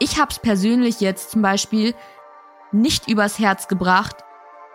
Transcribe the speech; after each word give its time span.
Ich 0.00 0.18
habe 0.18 0.30
es 0.30 0.38
persönlich 0.38 1.00
jetzt 1.00 1.30
zum 1.30 1.42
Beispiel 1.42 1.94
nicht 2.70 3.08
übers 3.08 3.38
Herz 3.38 3.66
gebracht, 3.66 4.16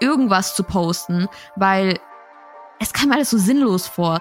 irgendwas 0.02 0.56
zu 0.56 0.64
posten, 0.64 1.30
weil 1.56 1.98
es 2.80 2.92
kam 2.92 3.12
alles 3.12 3.30
so 3.30 3.38
sinnlos 3.38 3.88
vor. 3.88 4.20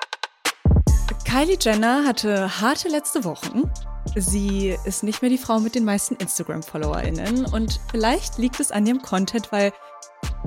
Kylie 1.25 1.59
Jenner 1.61 2.05
hatte 2.07 2.61
harte 2.61 2.89
letzte 2.89 3.25
Wochen. 3.25 3.71
Sie 4.15 4.77
ist 4.85 5.03
nicht 5.03 5.23
mehr 5.23 5.31
die 5.31 5.39
Frau 5.39 5.59
mit 5.59 5.75
den 5.75 5.85
meisten 5.85 6.15
Instagram-FollowerInnen 6.17 7.47
und 7.47 7.81
vielleicht 7.91 8.39
liegt 8.39 8.61
es 8.61 8.71
an 8.71 8.87
ihrem 8.87 9.03
Content, 9.03 9.51
weil 9.51 9.73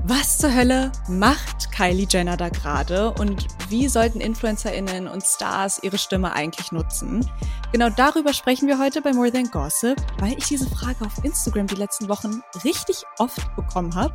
was 0.07 0.37
zur 0.37 0.53
Hölle 0.53 0.91
macht 1.07 1.71
Kylie 1.71 2.05
Jenner 2.07 2.37
da 2.37 2.49
gerade 2.49 3.11
und 3.13 3.47
wie 3.69 3.87
sollten 3.87 4.21
InfluencerInnen 4.21 5.07
und 5.07 5.23
Stars 5.23 5.79
ihre 5.81 5.97
Stimme 5.97 6.33
eigentlich 6.33 6.71
nutzen? 6.71 7.27
Genau 7.71 7.89
darüber 7.89 8.31
sprechen 8.33 8.67
wir 8.67 8.77
heute 8.77 9.01
bei 9.01 9.13
More 9.13 9.31
Than 9.31 9.49
Gossip, 9.49 9.97
weil 10.19 10.37
ich 10.37 10.45
diese 10.45 10.69
Frage 10.69 11.03
auf 11.03 11.23
Instagram 11.23 11.65
die 11.65 11.75
letzten 11.75 12.07
Wochen 12.07 12.41
richtig 12.63 13.03
oft 13.17 13.55
bekommen 13.55 13.95
habe. 13.95 14.13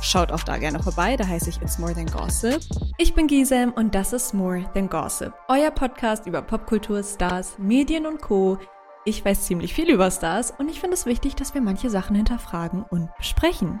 Schaut 0.00 0.30
auch 0.30 0.44
da 0.44 0.56
gerne 0.56 0.80
vorbei, 0.80 1.16
da 1.16 1.26
heiße 1.26 1.50
ich 1.50 1.60
It's 1.60 1.78
More 1.78 1.94
Than 1.94 2.06
Gossip. 2.06 2.60
Ich 2.98 3.14
bin 3.14 3.26
Gisem 3.26 3.72
und 3.72 3.94
das 3.94 4.12
ist 4.12 4.34
More 4.34 4.64
Than 4.72 4.88
Gossip, 4.88 5.32
euer 5.48 5.72
Podcast 5.72 6.26
über 6.26 6.42
Popkultur, 6.42 7.02
Stars, 7.02 7.58
Medien 7.58 8.06
und 8.06 8.20
Co. 8.20 8.58
Ich 9.04 9.24
weiß 9.24 9.42
ziemlich 9.46 9.74
viel 9.74 9.90
über 9.90 10.12
Stars 10.12 10.54
und 10.56 10.68
ich 10.70 10.78
finde 10.78 10.94
es 10.94 11.06
wichtig, 11.06 11.34
dass 11.34 11.54
wir 11.54 11.60
manche 11.60 11.90
Sachen 11.90 12.14
hinterfragen 12.14 12.84
und 12.88 13.10
besprechen. 13.16 13.80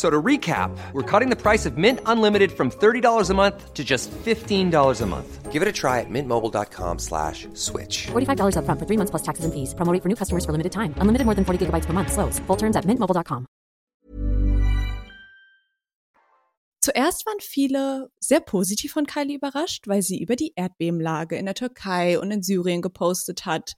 So 0.00 0.08
to 0.08 0.22
recap, 0.22 0.70
we're 0.94 1.02
cutting 1.02 1.28
the 1.28 1.36
price 1.36 1.66
of 1.66 1.76
Mint 1.76 2.00
Unlimited 2.06 2.52
from 2.52 2.70
$30 2.70 3.28
a 3.28 3.34
month 3.34 3.74
to 3.74 3.84
just 3.84 4.10
$15 4.10 5.02
a 5.02 5.06
month. 5.06 5.52
Give 5.52 5.60
it 5.60 5.68
a 5.68 5.72
try 5.72 6.00
at 6.00 6.08
mintmobile.com 6.08 6.98
slash 6.98 7.46
switch. 7.52 8.06
$45 8.06 8.56
up 8.56 8.64
front 8.64 8.80
for 8.80 8.86
three 8.86 8.96
months 8.96 9.10
plus 9.10 9.22
taxes 9.22 9.44
and 9.44 9.52
fees. 9.52 9.74
Promo 9.74 9.92
rate 9.92 10.02
for 10.02 10.08
new 10.08 10.14
customers 10.14 10.46
for 10.46 10.52
limited 10.52 10.72
time. 10.72 10.94
Unlimited 11.02 11.26
more 11.26 11.34
than 11.34 11.44
40 11.44 11.66
gigabytes 11.66 11.84
per 11.84 11.92
month. 11.92 12.12
Slows. 12.12 12.38
Full 12.46 12.56
terms 12.56 12.76
at 12.76 12.86
mintmobile.com. 12.86 13.46
Zuerst 16.82 17.26
waren 17.26 17.40
viele 17.40 18.08
sehr 18.20 18.40
positiv 18.40 18.92
von 18.92 19.04
Kylie 19.04 19.36
überrascht, 19.36 19.86
weil 19.86 20.00
sie 20.00 20.18
über 20.18 20.34
die 20.34 20.54
Erdbebenlage 20.56 21.36
in 21.36 21.44
der 21.44 21.54
Türkei 21.54 22.18
und 22.18 22.30
in 22.30 22.42
Syrien 22.42 22.80
gepostet 22.80 23.44
hat. 23.44 23.74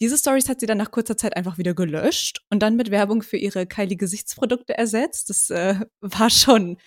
Diese 0.00 0.16
Stories 0.16 0.48
hat 0.48 0.60
sie 0.60 0.66
dann 0.66 0.78
nach 0.78 0.92
kurzer 0.92 1.16
Zeit 1.16 1.36
einfach 1.36 1.58
wieder 1.58 1.74
gelöscht 1.74 2.42
und 2.50 2.60
dann 2.60 2.76
mit 2.76 2.90
Werbung 2.90 3.22
für 3.22 3.36
ihre 3.36 3.66
Kylie 3.66 3.96
Gesichtsprodukte 3.96 4.78
ersetzt. 4.78 5.30
Das 5.30 5.50
äh, 5.50 5.80
war 6.00 6.30
schon 6.30 6.78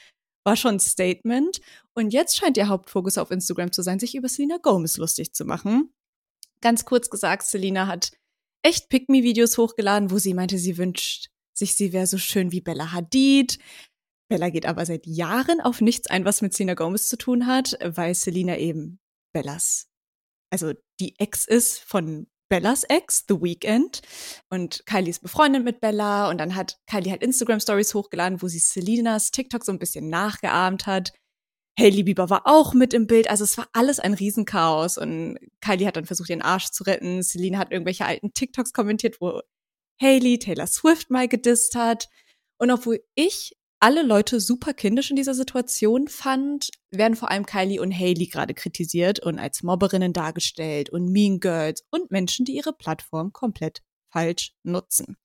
war 0.43 0.55
schon 0.55 0.75
ein 0.75 0.79
Statement. 0.79 1.61
Und 1.93 2.13
jetzt 2.13 2.37
scheint 2.37 2.57
ihr 2.57 2.67
Hauptfokus 2.67 3.17
auf 3.17 3.31
Instagram 3.31 3.71
zu 3.71 3.81
sein, 3.81 3.99
sich 3.99 4.15
über 4.15 4.29
Selena 4.29 4.57
Gomez 4.57 4.97
lustig 4.97 5.33
zu 5.33 5.45
machen. 5.45 5.93
Ganz 6.61 6.85
kurz 6.85 7.09
gesagt, 7.09 7.43
Selena 7.43 7.87
hat 7.87 8.11
echt 8.63 8.89
Pick-Me-Videos 8.89 9.57
hochgeladen, 9.57 10.11
wo 10.11 10.17
sie 10.17 10.33
meinte, 10.33 10.57
sie 10.57 10.77
wünscht 10.77 11.29
sich, 11.53 11.75
sie 11.75 11.93
wäre 11.93 12.07
so 12.07 12.17
schön 12.17 12.51
wie 12.51 12.61
Bella 12.61 12.91
Hadid. 12.91 13.59
Bella 14.29 14.49
geht 14.49 14.65
aber 14.65 14.85
seit 14.85 15.05
Jahren 15.05 15.59
auf 15.61 15.81
nichts 15.81 16.07
ein, 16.07 16.25
was 16.25 16.41
mit 16.41 16.53
Selena 16.53 16.75
Gomez 16.75 17.07
zu 17.07 17.17
tun 17.17 17.47
hat, 17.47 17.77
weil 17.83 18.15
Selena 18.15 18.57
eben 18.57 18.99
Bellas, 19.33 19.87
also 20.51 20.73
die 20.99 21.17
Ex 21.19 21.45
ist 21.45 21.79
von 21.79 22.27
Bellas 22.51 22.83
Ex, 22.83 23.23
The 23.29 23.41
Weeknd. 23.41 24.01
Und 24.49 24.85
Kylie 24.85 25.09
ist 25.09 25.21
befreundet 25.21 25.63
mit 25.63 25.79
Bella. 25.79 26.29
Und 26.29 26.37
dann 26.37 26.53
hat 26.53 26.77
Kylie 26.85 27.09
halt 27.09 27.23
Instagram-Stories 27.23 27.93
hochgeladen, 27.93 28.41
wo 28.41 28.49
sie 28.49 28.59
Selinas 28.59 29.31
TikTok 29.31 29.63
so 29.63 29.71
ein 29.71 29.79
bisschen 29.79 30.09
nachgeahmt 30.09 30.85
hat. 30.85 31.13
Hailey 31.79 32.03
Bieber 32.03 32.29
war 32.29 32.41
auch 32.43 32.73
mit 32.73 32.93
im 32.93 33.07
Bild. 33.07 33.29
Also 33.29 33.45
es 33.45 33.57
war 33.57 33.69
alles 33.71 34.01
ein 34.01 34.13
Riesenchaos. 34.13 34.97
Und 34.97 35.39
Kylie 35.61 35.87
hat 35.87 35.95
dann 35.95 36.05
versucht, 36.05 36.29
ihren 36.29 36.41
Arsch 36.41 36.71
zu 36.71 36.83
retten. 36.83 37.23
Selina 37.23 37.57
hat 37.57 37.71
irgendwelche 37.71 38.05
alten 38.05 38.33
TikToks 38.33 38.73
kommentiert, 38.73 39.21
wo 39.21 39.39
Hailey 40.01 40.37
Taylor 40.37 40.67
Swift 40.67 41.09
mal 41.09 41.29
gedisst 41.29 41.75
hat. 41.75 42.09
Und 42.57 42.69
obwohl 42.69 43.01
ich 43.15 43.55
alle 43.81 44.03
Leute 44.03 44.39
super 44.39 44.73
kindisch 44.73 45.09
in 45.09 45.15
dieser 45.15 45.33
Situation 45.33 46.07
fand, 46.07 46.69
werden 46.91 47.15
vor 47.15 47.31
allem 47.31 47.47
Kylie 47.47 47.81
und 47.81 47.91
Haley 47.91 48.27
gerade 48.27 48.53
kritisiert 48.53 49.19
und 49.19 49.39
als 49.39 49.63
Mobberinnen 49.63 50.13
dargestellt 50.13 50.91
und 50.91 51.11
Mean 51.11 51.39
Girls 51.39 51.83
und 51.89 52.11
Menschen, 52.11 52.45
die 52.45 52.55
ihre 52.55 52.73
Plattform 52.73 53.33
komplett 53.33 53.81
falsch 54.11 54.53
nutzen. 54.63 55.17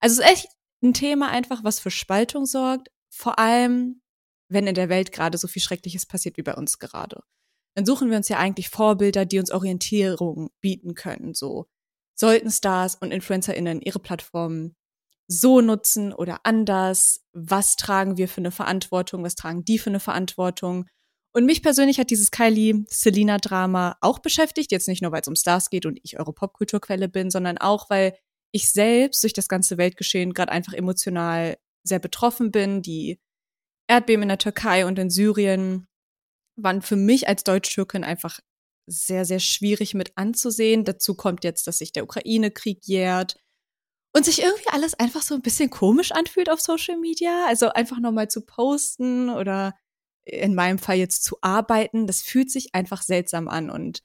Also 0.00 0.20
es 0.20 0.26
ist 0.26 0.32
echt 0.32 0.48
ein 0.82 0.94
Thema 0.94 1.28
einfach, 1.28 1.62
was 1.62 1.78
für 1.78 1.92
Spaltung 1.92 2.44
sorgt, 2.44 2.88
vor 3.08 3.38
allem 3.38 4.02
wenn 4.48 4.66
in 4.66 4.74
der 4.74 4.88
Welt 4.88 5.12
gerade 5.12 5.38
so 5.38 5.46
viel 5.46 5.62
Schreckliches 5.62 6.04
passiert 6.04 6.36
wie 6.36 6.42
bei 6.42 6.54
uns 6.54 6.80
gerade. 6.80 7.22
Dann 7.74 7.86
suchen 7.86 8.10
wir 8.10 8.16
uns 8.16 8.28
ja 8.28 8.38
eigentlich 8.38 8.68
Vorbilder, 8.68 9.24
die 9.24 9.38
uns 9.38 9.52
Orientierung 9.52 10.50
bieten 10.60 10.94
können. 10.94 11.34
So 11.34 11.66
sollten 12.14 12.50
Stars 12.50 12.96
und 12.96 13.12
InfluencerInnen 13.12 13.80
ihre 13.80 14.00
Plattformen 14.00 14.74
so 15.40 15.60
nutzen 15.60 16.12
oder 16.12 16.40
anders? 16.44 17.24
Was 17.32 17.76
tragen 17.76 18.16
wir 18.16 18.28
für 18.28 18.40
eine 18.40 18.50
Verantwortung? 18.50 19.24
Was 19.24 19.34
tragen 19.34 19.64
die 19.64 19.78
für 19.78 19.90
eine 19.90 20.00
Verantwortung? 20.00 20.86
Und 21.34 21.46
mich 21.46 21.62
persönlich 21.62 21.98
hat 21.98 22.10
dieses 22.10 22.30
Kylie-Selina-Drama 22.30 23.96
auch 24.00 24.18
beschäftigt. 24.18 24.70
Jetzt 24.70 24.88
nicht 24.88 25.00
nur, 25.02 25.12
weil 25.12 25.22
es 25.22 25.28
um 25.28 25.36
Stars 25.36 25.70
geht 25.70 25.86
und 25.86 25.98
ich 26.02 26.18
eure 26.18 26.34
Popkulturquelle 26.34 27.08
bin, 27.08 27.30
sondern 27.30 27.58
auch, 27.58 27.88
weil 27.88 28.14
ich 28.52 28.70
selbst 28.70 29.22
durch 29.22 29.32
das 29.32 29.48
ganze 29.48 29.78
Weltgeschehen 29.78 30.34
gerade 30.34 30.52
einfach 30.52 30.74
emotional 30.74 31.56
sehr 31.84 32.00
betroffen 32.00 32.50
bin. 32.50 32.82
Die 32.82 33.18
Erdbeben 33.88 34.22
in 34.22 34.28
der 34.28 34.38
Türkei 34.38 34.84
und 34.84 34.98
in 34.98 35.08
Syrien 35.08 35.86
waren 36.56 36.82
für 36.82 36.96
mich 36.96 37.28
als 37.28 37.44
Deutsch-Türkin 37.44 38.04
einfach 38.04 38.40
sehr, 38.86 39.24
sehr 39.24 39.40
schwierig 39.40 39.94
mit 39.94 40.12
anzusehen. 40.16 40.84
Dazu 40.84 41.14
kommt 41.14 41.44
jetzt, 41.44 41.66
dass 41.66 41.78
sich 41.78 41.92
der 41.92 42.04
Ukraine-Krieg 42.04 42.80
jährt 42.84 43.36
und 44.14 44.24
sich 44.24 44.42
irgendwie 44.42 44.68
alles 44.68 44.94
einfach 44.94 45.22
so 45.22 45.34
ein 45.34 45.42
bisschen 45.42 45.70
komisch 45.70 46.12
anfühlt 46.12 46.50
auf 46.50 46.60
Social 46.60 46.98
Media. 46.98 47.46
Also 47.46 47.70
einfach 47.70 47.98
nochmal 47.98 48.28
zu 48.28 48.42
posten 48.42 49.30
oder 49.30 49.74
in 50.24 50.54
meinem 50.54 50.78
Fall 50.78 50.96
jetzt 50.96 51.24
zu 51.24 51.36
arbeiten, 51.40 52.06
das 52.06 52.22
fühlt 52.22 52.50
sich 52.50 52.74
einfach 52.74 53.02
seltsam 53.02 53.48
an. 53.48 53.70
Und 53.70 54.02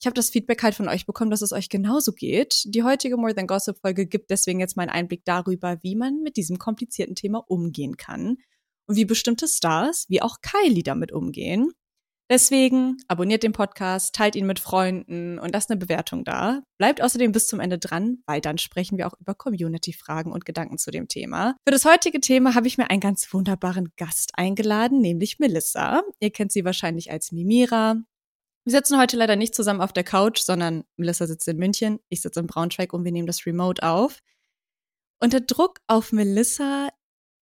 ich 0.00 0.06
habe 0.06 0.14
das 0.14 0.30
Feedback 0.30 0.62
halt 0.62 0.74
von 0.74 0.88
euch 0.88 1.06
bekommen, 1.06 1.30
dass 1.30 1.42
es 1.42 1.52
euch 1.52 1.68
genauso 1.68 2.12
geht. 2.12 2.62
Die 2.66 2.84
heutige 2.84 3.16
More 3.16 3.34
Than 3.34 3.48
Gossip 3.48 3.78
Folge 3.80 4.06
gibt 4.06 4.30
deswegen 4.30 4.60
jetzt 4.60 4.76
mal 4.76 4.84
einen 4.84 4.92
Einblick 4.92 5.24
darüber, 5.24 5.78
wie 5.82 5.96
man 5.96 6.22
mit 6.22 6.36
diesem 6.36 6.58
komplizierten 6.58 7.16
Thema 7.16 7.38
umgehen 7.48 7.96
kann 7.96 8.36
und 8.86 8.96
wie 8.96 9.04
bestimmte 9.04 9.48
Stars, 9.48 10.06
wie 10.08 10.22
auch 10.22 10.36
Kylie 10.40 10.84
damit 10.84 11.10
umgehen. 11.10 11.72
Deswegen 12.30 12.98
abonniert 13.08 13.42
den 13.42 13.52
Podcast, 13.52 14.14
teilt 14.14 14.36
ihn 14.36 14.46
mit 14.46 14.60
Freunden 14.60 15.38
und 15.38 15.52
lasst 15.52 15.70
eine 15.70 15.78
Bewertung 15.78 16.24
da. 16.24 16.62
Bleibt 16.76 17.00
außerdem 17.00 17.32
bis 17.32 17.46
zum 17.46 17.58
Ende 17.58 17.78
dran, 17.78 18.18
weil 18.26 18.42
dann 18.42 18.58
sprechen 18.58 18.98
wir 18.98 19.06
auch 19.06 19.18
über 19.18 19.34
Community-Fragen 19.34 20.30
und 20.30 20.44
Gedanken 20.44 20.76
zu 20.76 20.90
dem 20.90 21.08
Thema. 21.08 21.56
Für 21.66 21.72
das 21.72 21.86
heutige 21.86 22.20
Thema 22.20 22.54
habe 22.54 22.66
ich 22.66 22.76
mir 22.76 22.90
einen 22.90 23.00
ganz 23.00 23.32
wunderbaren 23.32 23.92
Gast 23.96 24.32
eingeladen, 24.34 25.00
nämlich 25.00 25.38
Melissa. 25.38 26.02
Ihr 26.20 26.30
kennt 26.30 26.52
sie 26.52 26.66
wahrscheinlich 26.66 27.10
als 27.10 27.32
Mimira. 27.32 27.96
Wir 28.66 28.72
sitzen 28.72 28.98
heute 29.00 29.16
leider 29.16 29.36
nicht 29.36 29.54
zusammen 29.54 29.80
auf 29.80 29.94
der 29.94 30.04
Couch, 30.04 30.40
sondern 30.40 30.84
Melissa 30.98 31.26
sitzt 31.26 31.48
in 31.48 31.56
München, 31.56 32.00
ich 32.10 32.20
sitze 32.20 32.40
in 32.40 32.46
Braunschweig 32.46 32.92
und 32.92 33.04
wir 33.04 33.12
nehmen 33.12 33.26
das 33.26 33.46
Remote 33.46 33.82
auf. 33.82 34.18
Und 35.18 35.32
der 35.32 35.40
Druck 35.40 35.80
auf 35.86 36.12
Melissa 36.12 36.90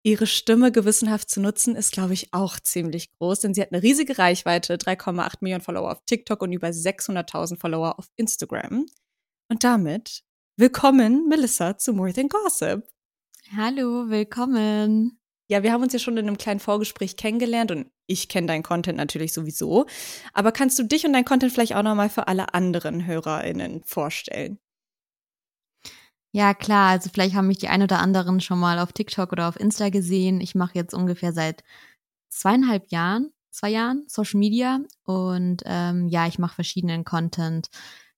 ihre 0.06 0.28
Stimme 0.28 0.70
gewissenhaft 0.70 1.28
zu 1.28 1.40
nutzen, 1.40 1.74
ist, 1.74 1.90
glaube 1.90 2.14
ich, 2.14 2.32
auch 2.32 2.60
ziemlich 2.60 3.10
groß, 3.18 3.40
denn 3.40 3.54
sie 3.54 3.60
hat 3.60 3.72
eine 3.72 3.82
riesige 3.82 4.18
Reichweite, 4.18 4.76
3,8 4.76 5.38
Millionen 5.40 5.64
Follower 5.64 5.90
auf 5.90 6.04
TikTok 6.06 6.42
und 6.42 6.52
über 6.52 6.68
600.000 6.68 7.58
Follower 7.58 7.98
auf 7.98 8.06
Instagram. 8.14 8.86
Und 9.48 9.64
damit 9.64 10.22
willkommen, 10.56 11.26
Melissa, 11.28 11.76
zu 11.76 11.92
More 11.92 12.12
Than 12.12 12.28
Gossip. 12.28 12.86
Hallo, 13.56 14.08
willkommen. 14.08 15.18
Ja, 15.48 15.64
wir 15.64 15.72
haben 15.72 15.82
uns 15.82 15.92
ja 15.92 15.98
schon 15.98 16.16
in 16.16 16.28
einem 16.28 16.38
kleinen 16.38 16.60
Vorgespräch 16.60 17.16
kennengelernt 17.16 17.72
und 17.72 17.90
ich 18.06 18.28
kenne 18.28 18.46
deinen 18.46 18.62
Content 18.62 18.98
natürlich 18.98 19.32
sowieso. 19.32 19.86
Aber 20.32 20.52
kannst 20.52 20.78
du 20.78 20.84
dich 20.84 21.04
und 21.04 21.14
dein 21.14 21.24
Content 21.24 21.52
vielleicht 21.52 21.74
auch 21.74 21.82
nochmal 21.82 22.10
für 22.10 22.28
alle 22.28 22.54
anderen 22.54 23.06
HörerInnen 23.06 23.82
vorstellen? 23.82 24.60
Ja, 26.36 26.52
klar. 26.52 26.90
Also 26.90 27.08
vielleicht 27.10 27.34
haben 27.34 27.46
mich 27.46 27.56
die 27.56 27.68
ein 27.68 27.82
oder 27.82 27.98
anderen 27.98 28.40
schon 28.40 28.58
mal 28.58 28.78
auf 28.78 28.92
TikTok 28.92 29.32
oder 29.32 29.48
auf 29.48 29.58
Insta 29.58 29.88
gesehen. 29.88 30.42
Ich 30.42 30.54
mache 30.54 30.74
jetzt 30.74 30.92
ungefähr 30.92 31.32
seit 31.32 31.64
zweieinhalb 32.28 32.90
Jahren, 32.90 33.32
zwei 33.50 33.70
Jahren 33.70 34.04
Social 34.06 34.38
Media 34.38 34.80
und 35.04 35.62
ähm, 35.64 36.08
ja, 36.08 36.26
ich 36.26 36.38
mache 36.38 36.56
verschiedenen 36.56 37.04
Content. 37.04 37.68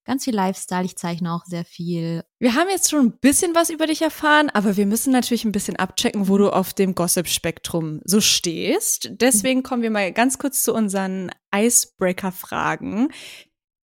Ganz 0.05 0.25
viel 0.25 0.35
Lifestyle, 0.35 0.85
ich 0.85 0.97
zeichne 0.97 1.33
auch 1.33 1.45
sehr 1.45 1.65
viel. 1.65 2.25
Wir 2.41 2.57
haben 2.57 2.69
jetzt 2.71 2.91
schon 2.91 3.07
ein 3.07 3.19
bisschen 3.21 3.55
was 3.55 3.71
über 3.71 3.87
dich 3.87 4.03
erfahren, 4.03 4.51
aber 4.51 4.77
wir 4.77 4.87
müssen 4.87 5.13
natürlich 5.13 5.45
ein 5.45 5.53
bisschen 5.53 5.77
abchecken, 5.77 6.27
wo 6.27 6.39
du 6.39 6.51
auf 6.51 6.75
dem 6.75 6.97
Gossip-Spektrum 6.97 8.01
so 8.05 8.21
stehst. 8.21 9.11
Deswegen 9.13 9.63
kommen 9.63 9.83
wir 9.83 9.91
mal 9.91 10.11
ganz 10.13 10.39
kurz 10.39 10.65
zu 10.65 10.75
unseren 10.75 11.31
Icebreaker-Fragen. 11.55 13.11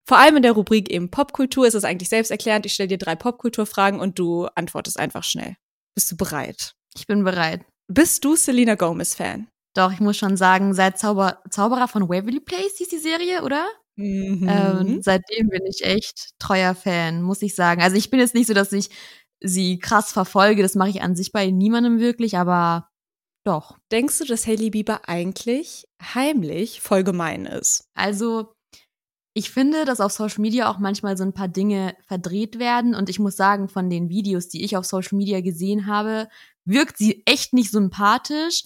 Vor 0.07 0.17
allem 0.17 0.37
in 0.37 0.43
der 0.43 0.51
Rubrik 0.51 0.89
eben 0.91 1.09
Popkultur 1.09 1.65
ist 1.65 1.73
es 1.73 1.83
eigentlich 1.83 2.09
selbsterklärend. 2.09 2.65
Ich 2.65 2.73
stelle 2.73 2.89
dir 2.89 2.97
drei 2.97 3.15
Popkulturfragen 3.15 3.99
und 3.99 4.19
du 4.19 4.45
antwortest 4.55 4.99
einfach 4.99 5.23
schnell. 5.23 5.55
Bist 5.95 6.11
du 6.11 6.17
bereit? 6.17 6.73
Ich 6.95 7.07
bin 7.07 7.23
bereit. 7.23 7.65
Bist 7.87 8.23
du 8.23 8.35
Selena 8.35 8.75
Gomez-Fan? 8.75 9.47
Doch, 9.75 9.91
ich 9.91 9.99
muss 9.99 10.17
schon 10.17 10.37
sagen, 10.37 10.73
seit 10.73 10.97
Zauber 10.97 11.41
Zauberer 11.49 11.87
von 11.87 12.07
Waverly 12.07 12.39
Place 12.39 12.77
hieß 12.77 12.87
die 12.87 12.97
Serie, 12.97 13.43
oder? 13.43 13.67
Mhm. 13.97 14.47
Ähm, 14.49 15.01
seitdem 15.01 15.49
bin 15.49 15.65
ich 15.65 15.83
echt 15.83 16.31
treuer 16.39 16.75
Fan, 16.75 17.21
muss 17.21 17.41
ich 17.41 17.55
sagen. 17.55 17.81
Also 17.81 17.97
ich 17.97 18.09
bin 18.09 18.19
jetzt 18.19 18.35
nicht 18.35 18.47
so, 18.47 18.53
dass 18.53 18.71
ich 18.71 18.89
sie 19.41 19.79
krass 19.79 20.11
verfolge. 20.11 20.61
Das 20.61 20.75
mache 20.75 20.89
ich 20.89 21.01
an 21.01 21.15
sich 21.15 21.31
bei 21.31 21.49
niemandem 21.49 21.99
wirklich, 21.99 22.37
aber 22.37 22.89
doch. 23.45 23.77
Denkst 23.91 24.19
du, 24.19 24.25
dass 24.25 24.47
Hailey 24.47 24.71
Bieber 24.71 25.07
eigentlich 25.07 25.85
heimlich 26.01 26.81
voll 26.81 27.03
gemein 27.03 27.45
ist? 27.45 27.85
Also 27.93 28.54
ich 29.37 29.51
finde, 29.51 29.83
dass 29.83 29.99
auf 29.99 30.13
Social 30.13 30.41
Media 30.41 30.71
auch 30.71 30.79
manchmal 30.79 31.17
so 31.17 31.23
ein 31.25 31.33
paar 31.33 31.49
Dinge 31.49 31.97
verdreht 32.07 32.57
werden. 32.57 32.95
Und 32.95 33.09
ich 33.09 33.19
muss 33.19 33.35
sagen, 33.35 33.67
von 33.67 33.89
den 33.89 34.07
Videos, 34.07 34.47
die 34.47 34.63
ich 34.63 34.77
auf 34.77 34.85
Social 34.85 35.17
Media 35.17 35.41
gesehen 35.41 35.87
habe, 35.87 36.29
wirkt 36.63 36.97
sie 36.97 37.21
echt 37.25 37.51
nicht 37.51 37.69
sympathisch. 37.69 38.63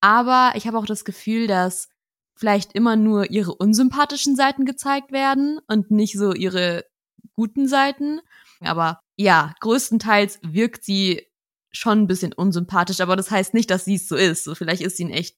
Aber 0.00 0.52
ich 0.54 0.68
habe 0.68 0.78
auch 0.78 0.86
das 0.86 1.04
Gefühl, 1.04 1.48
dass 1.48 1.88
vielleicht 2.36 2.74
immer 2.74 2.94
nur 2.94 3.30
ihre 3.32 3.56
unsympathischen 3.56 4.36
Seiten 4.36 4.64
gezeigt 4.64 5.10
werden 5.10 5.58
und 5.66 5.90
nicht 5.90 6.16
so 6.16 6.32
ihre 6.32 6.84
guten 7.34 7.66
Seiten. 7.66 8.20
Aber 8.60 9.00
ja, 9.16 9.52
größtenteils 9.58 10.38
wirkt 10.42 10.84
sie 10.84 11.26
schon 11.72 12.02
ein 12.02 12.06
bisschen 12.06 12.32
unsympathisch, 12.32 13.00
aber 13.00 13.16
das 13.16 13.32
heißt 13.32 13.52
nicht, 13.52 13.68
dass 13.68 13.84
sie 13.84 13.96
es 13.96 14.06
so 14.06 14.14
ist. 14.14 14.44
So, 14.44 14.54
vielleicht 14.54 14.82
ist 14.82 14.96
sie 14.96 15.02
in 15.02 15.10
echt, 15.10 15.36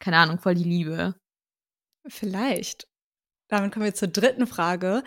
keine 0.00 0.16
Ahnung, 0.16 0.40
voll 0.40 0.56
die 0.56 0.64
Liebe. 0.64 1.14
Vielleicht. 2.08 2.88
Damit 3.54 3.72
kommen 3.72 3.84
wir 3.84 3.94
zur 3.94 4.08
dritten 4.08 4.46
Frage. 4.46 5.04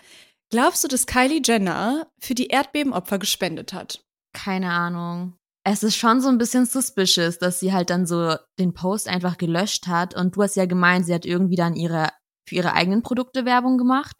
Glaubst 0.49 0.83
du, 0.83 0.87
dass 0.87 1.07
Kylie 1.07 1.41
Jenner 1.43 2.07
für 2.19 2.33
die 2.33 2.47
Erdbebenopfer 2.47 3.19
gespendet 3.19 3.73
hat? 3.73 4.01
Keine 4.33 4.71
Ahnung. 4.71 5.33
Es 5.65 5.83
ist 5.83 5.97
schon 5.97 6.21
so 6.21 6.29
ein 6.29 6.37
bisschen 6.37 6.65
suspicious, 6.65 7.39
dass 7.39 7.59
sie 7.59 7.73
halt 7.73 7.89
dann 7.89 8.05
so 8.05 8.35
den 8.57 8.73
Post 8.73 9.09
einfach 9.09 9.37
gelöscht 9.37 9.87
hat. 9.87 10.15
Und 10.15 10.37
du 10.37 10.43
hast 10.43 10.55
ja 10.55 10.65
gemeint, 10.65 11.05
sie 11.05 11.13
hat 11.13 11.25
irgendwie 11.25 11.57
dann 11.57 11.75
ihre, 11.75 12.09
für 12.47 12.55
ihre 12.55 12.71
eigenen 12.73 13.03
Produkte 13.03 13.43
Werbung 13.43 13.77
gemacht. 13.77 14.15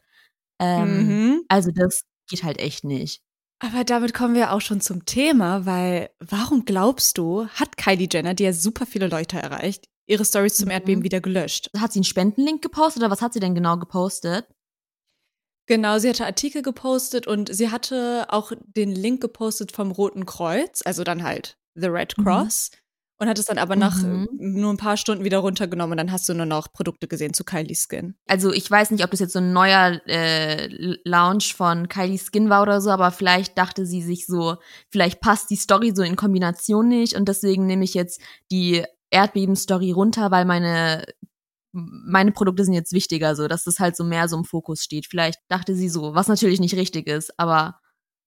Ähm, 0.59 1.07
Mhm. 1.07 1.43
Also 1.47 1.71
das 1.71 2.01
geht 2.29 2.43
halt 2.43 2.59
echt 2.59 2.83
nicht. 2.83 3.21
Aber 3.59 3.85
damit 3.85 4.13
kommen 4.13 4.35
wir 4.35 4.51
auch 4.51 4.61
schon 4.61 4.81
zum 4.81 5.05
Thema, 5.05 5.65
weil 5.65 6.09
warum 6.19 6.65
glaubst 6.65 7.17
du, 7.17 7.47
hat 7.47 7.77
Kylie 7.77 8.09
Jenner, 8.11 8.33
die 8.33 8.43
ja 8.43 8.53
super 8.53 8.85
viele 8.85 9.07
Leute 9.07 9.37
erreicht, 9.37 9.85
ihre 10.07 10.25
Stories 10.25 10.55
zum 10.55 10.65
Mhm. 10.65 10.71
Erdbeben 10.71 11.03
wieder 11.03 11.21
gelöscht? 11.21 11.69
Hat 11.77 11.93
sie 11.93 11.99
einen 11.99 12.03
Spendenlink 12.05 12.61
gepostet 12.61 13.03
oder 13.03 13.11
was 13.11 13.21
hat 13.21 13.33
sie 13.33 13.39
denn 13.39 13.55
genau 13.55 13.77
gepostet? 13.77 14.47
Genau, 15.69 15.99
sie 15.99 16.07
hatte 16.09 16.25
Artikel 16.25 16.61
gepostet 16.61 17.27
und 17.27 17.53
sie 17.53 17.69
hatte 17.69 18.25
auch 18.29 18.53
den 18.63 18.91
Link 18.93 19.19
gepostet 19.21 19.73
vom 19.73 19.91
Roten 19.91 20.25
Kreuz, 20.25 20.81
also 20.85 21.03
dann 21.03 21.23
halt 21.23 21.57
The 21.75 21.87
Red 21.87 22.17
Mhm. 22.17 22.23
Cross. 22.23 22.71
Und 23.19 23.27
hat 23.27 23.39
es 23.39 23.45
dann 23.47 23.57
aber 23.57 23.75
nach 23.75 24.01
Mhm. 24.03 24.27
äh, 24.39 24.43
nur 24.59 24.71
ein 24.71 24.77
paar 24.77 24.95
Stunden 24.95 25.23
wieder 25.25 25.39
runtergenommen 25.39 25.93
und 25.93 25.97
dann 25.97 26.11
hast 26.11 26.29
du 26.29 26.35
nur 26.35 26.45
noch 26.45 26.71
Produkte 26.71 27.07
gesehen 27.07 27.33
zu 27.33 27.43
Kylie 27.43 27.75
Skin. 27.75 28.15
Also 28.27 28.53
ich 28.53 28.69
weiß 28.69 28.91
nicht, 28.91 29.03
ob 29.03 29.09
das 29.09 29.19
jetzt 29.19 29.33
so 29.33 29.39
ein 29.39 29.51
neuer 29.53 29.99
äh, 30.05 30.67
Launch 31.03 31.55
von 31.55 31.89
Kylie 31.89 32.19
Skin 32.19 32.49
war 32.49 32.61
oder 32.61 32.79
so, 32.79 32.91
aber 32.91 33.09
vielleicht 33.11 33.57
dachte 33.57 33.87
sie 33.87 34.03
sich 34.03 34.27
so, 34.27 34.57
vielleicht 34.91 35.19
passt 35.19 35.49
die 35.49 35.55
Story 35.55 35.93
so 35.95 36.03
in 36.03 36.15
Kombination 36.15 36.87
nicht 36.89 37.15
und 37.15 37.27
deswegen 37.27 37.65
nehme 37.65 37.83
ich 37.83 37.95
jetzt 37.95 38.21
die 38.51 38.85
Erdbeben-Story 39.11 39.91
runter, 39.91 40.31
weil 40.31 40.45
meine 40.45 41.05
meine 41.73 42.31
Produkte 42.31 42.63
sind 42.63 42.73
jetzt 42.73 42.93
wichtiger, 42.93 43.35
so 43.35 43.47
dass 43.47 43.63
das 43.63 43.79
halt 43.79 43.95
so 43.95 44.03
mehr 44.03 44.27
so 44.27 44.37
im 44.37 44.45
Fokus 44.45 44.83
steht. 44.83 45.05
Vielleicht 45.05 45.39
dachte 45.47 45.75
sie 45.75 45.89
so, 45.89 46.15
was 46.15 46.27
natürlich 46.27 46.59
nicht 46.59 46.75
richtig 46.75 47.07
ist, 47.07 47.37
aber 47.39 47.79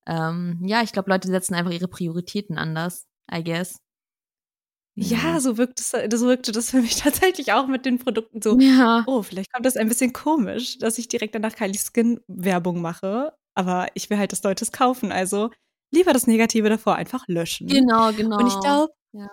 ähm, 0.06 0.60
ja, 0.64 0.82
ich 0.82 0.92
glaube, 0.92 1.10
Leute 1.10 1.28
setzen 1.28 1.54
einfach 1.54 1.72
ihre 1.72 1.88
Prioritäten 1.88 2.58
anders, 2.58 3.06
I 3.32 3.42
guess. 3.42 3.80
Ja, 4.96 5.40
so 5.40 5.56
wirkt 5.56 5.80
es, 5.80 5.90
so 5.90 6.26
wirkte 6.26 6.52
das 6.52 6.70
für 6.70 6.80
mich 6.80 6.96
tatsächlich 6.96 7.52
auch 7.52 7.66
mit 7.66 7.86
den 7.86 7.98
Produkten 7.98 8.42
so. 8.42 8.58
Ja. 8.58 9.04
Oh, 9.06 9.22
vielleicht 9.22 9.52
kommt 9.52 9.66
das 9.66 9.76
ein 9.76 9.88
bisschen 9.88 10.12
komisch, 10.12 10.78
dass 10.78 10.98
ich 10.98 11.08
direkt 11.08 11.34
danach 11.34 11.54
Kylie 11.54 11.78
Skin 11.78 12.20
Werbung 12.28 12.80
mache. 12.80 13.32
Aber 13.54 13.88
ich 13.94 14.10
will 14.10 14.18
halt, 14.18 14.32
dass 14.32 14.42
Leute 14.42 14.64
es 14.64 14.72
kaufen. 14.72 15.12
Also 15.12 15.50
lieber 15.90 16.12
das 16.12 16.26
Negative 16.26 16.68
davor 16.68 16.96
einfach 16.96 17.26
löschen. 17.28 17.68
Genau, 17.68 18.12
genau. 18.12 18.38
Und 18.38 18.46
ich 18.46 18.60
glaube, 18.60 18.92
Ja. 19.12 19.28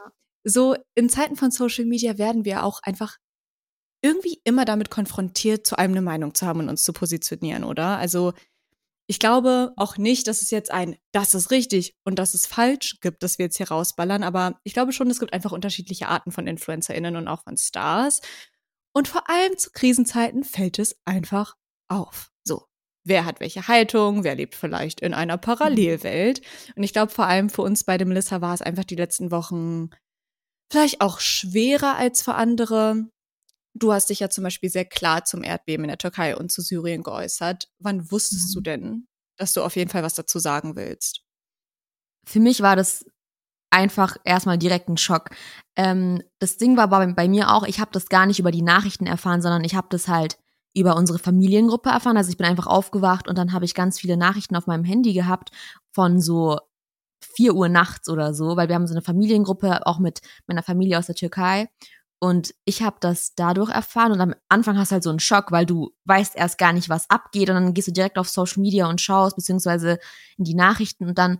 So 0.48 0.76
in 0.96 1.10
Zeiten 1.10 1.36
von 1.36 1.52
Social 1.52 1.86
Media 1.86 2.18
werden 2.18 2.46
wir 2.46 2.64
auch 2.64 2.80
einfach 2.84 3.18
irgendwie 4.02 4.40
immer 4.44 4.66
damit 4.66 4.90
konfrontiert, 4.90 5.66
zu 5.66 5.78
einem 5.78 5.94
eine 5.94 6.02
Meinung 6.02 6.34
zu 6.34 6.46
haben 6.46 6.60
und 6.62 6.70
uns 6.70 6.84
zu 6.84 6.94
positionieren, 6.94 7.64
oder? 7.64 7.98
Also 7.98 8.34
ich 9.08 9.20
glaube 9.20 9.74
auch 9.78 9.98
nicht, 9.98 10.28
dass 10.28 10.42
es 10.42 10.52
jetzt 10.52 10.72
ein, 10.72 10.98
das 11.12 11.34
ist 11.34 11.52
richtig 11.52 11.96
und 12.04 12.20
das 12.20 12.34
ist 12.34 12.48
falsch 12.48 13.00
gibt, 13.02 13.24
dass 13.24 13.38
wir 13.38 13.46
jetzt 13.46 13.58
hier 13.58 13.70
rausballern, 13.70 14.24
aber 14.24 14.60
ich 14.64 14.74
glaube 14.74 14.92
schon, 14.92 15.10
es 15.10 15.20
gibt 15.20 15.34
einfach 15.34 15.52
unterschiedliche 15.52 16.08
Arten 16.08 16.32
von 16.32 16.48
InfluencerInnen 16.48 17.16
und 17.16 17.28
auch 17.28 17.44
von 17.44 17.58
Stars. 17.58 18.22
Und 18.94 19.08
vor 19.08 19.30
allem 19.30 19.58
zu 19.58 19.72
Krisenzeiten 19.72 20.44
fällt 20.44 20.80
es 20.80 20.98
einfach 21.06 21.56
auf. 21.88 22.32
So. 22.44 22.66
Wer 23.04 23.26
hat 23.26 23.40
welche 23.40 23.68
Haltung? 23.68 24.24
Wer 24.24 24.36
lebt 24.36 24.56
vielleicht 24.56 25.00
in 25.00 25.14
einer 25.14 25.38
Parallelwelt? 25.38 26.42
Und 26.76 26.84
ich 26.84 26.92
glaube, 26.92 27.12
vor 27.12 27.26
allem 27.26 27.50
für 27.50 27.62
uns 27.62 27.86
beide, 27.86 28.06
Melissa, 28.06 28.42
war 28.42 28.54
es 28.54 28.62
einfach 28.62 28.84
die 28.84 28.96
letzten 28.96 29.32
Wochen 29.32 29.92
vielleicht 30.72 31.02
auch 31.02 31.20
schwerer 31.20 31.96
als 31.98 32.22
für 32.22 32.36
andere. 32.36 33.06
Du 33.76 33.94
hast 33.94 34.10
dich 34.10 34.20
ja 34.22 34.30
zum 34.30 34.44
Beispiel 34.46 34.70
sehr 34.70 34.86
klar 34.86 35.26
zum 35.26 35.44
Erdbeben 35.44 35.86
in 35.86 35.90
der 35.90 35.98
Türkei 36.00 36.36
und 36.38 36.52
zu 36.52 36.62
Syrien 36.62 37.04
geäußert. 37.04 37.70
Wann 37.80 38.12
wusstest 38.12 38.54
du 38.56 38.60
Mhm. 38.60 38.64
denn, 38.64 39.08
dass 39.38 39.54
du 39.54 39.64
auf 39.64 39.76
jeden 39.76 39.92
Fall 39.92 40.04
was 40.04 40.16
dazu 40.16 40.40
sagen 40.40 40.76
willst? 40.76 41.22
für 42.26 42.40
mich 42.40 42.62
war 42.62 42.76
das 42.76 43.06
einfach 43.72 44.18
erstmal 44.24 44.58
direkt 44.58 44.90
ein 44.90 44.98
Schock. 44.98 45.30
Ähm, 45.76 46.22
das 46.40 46.58
Ding 46.58 46.78
war 46.78 46.90
bei, 46.90 47.06
bei 47.08 47.28
mir 47.28 47.52
auch, 47.54 47.64
ich 47.66 47.80
habe 47.80 47.92
das 47.94 48.10
gar 48.10 48.26
nicht 48.26 48.40
über 48.40 48.52
die 48.52 48.62
Nachrichten 48.62 49.08
erfahren, 49.08 49.42
sondern 49.42 49.64
ich 49.64 49.76
habe 49.76 49.88
das 49.92 50.08
halt 50.08 50.38
über 50.76 50.96
unsere 50.96 51.20
Familiengruppe 51.20 51.90
erfahren. 51.90 52.18
Also 52.18 52.30
ich 52.30 52.38
bin 52.38 52.48
einfach 52.48 52.68
aufgewacht 52.68 53.28
und 53.28 53.38
dann 53.38 53.54
habe 53.54 53.66
ich 53.66 53.74
ganz 53.74 54.00
viele 54.00 54.18
Nachrichten 54.18 54.56
auf 54.56 54.68
meinem 54.68 54.84
Handy 54.84 55.14
gehabt 55.14 55.52
von 55.94 56.22
so 56.22 56.60
4 57.22 57.56
Uhr 57.56 57.70
nachts 57.70 58.10
oder 58.10 58.34
so, 58.34 58.58
weil 58.58 58.68
wir 58.68 58.76
haben 58.76 58.88
so 58.88 58.94
eine 58.94 59.02
Familiengruppe 59.02 59.86
auch 59.86 60.00
mit 60.00 60.22
meiner 60.48 60.64
Familie 60.64 60.98
aus 61.00 61.08
der 61.08 61.16
Türkei. 61.16 61.68
Und 62.20 62.56
ich 62.66 62.82
habe 62.82 62.98
das 63.00 63.36
dadurch 63.36 63.70
erfahren 63.70 64.12
und 64.12 64.22
am 64.22 64.34
Anfang 64.50 64.78
hast 64.78 64.92
du 64.92 64.94
halt 64.94 65.04
so 65.04 65.12
einen 65.12 65.20
Schock, 65.20 65.52
weil 65.52 65.68
du 65.68 65.92
weißt 66.06 66.36
erst 66.36 66.58
gar 66.58 66.74
nicht, 66.74 66.90
was 66.90 67.10
abgeht 67.12 67.50
und 67.50 67.56
dann 67.56 67.74
gehst 67.76 67.88
du 67.88 67.92
direkt 67.92 68.18
auf 68.18 68.28
Social 68.28 68.62
Media 68.62 68.90
und 68.90 69.02
schaust, 69.02 69.36
beziehungsweise 69.36 70.00
in 70.38 70.44
die 70.44 70.56
Nachrichten 70.56 71.08
und 71.08 71.18
dann 71.18 71.40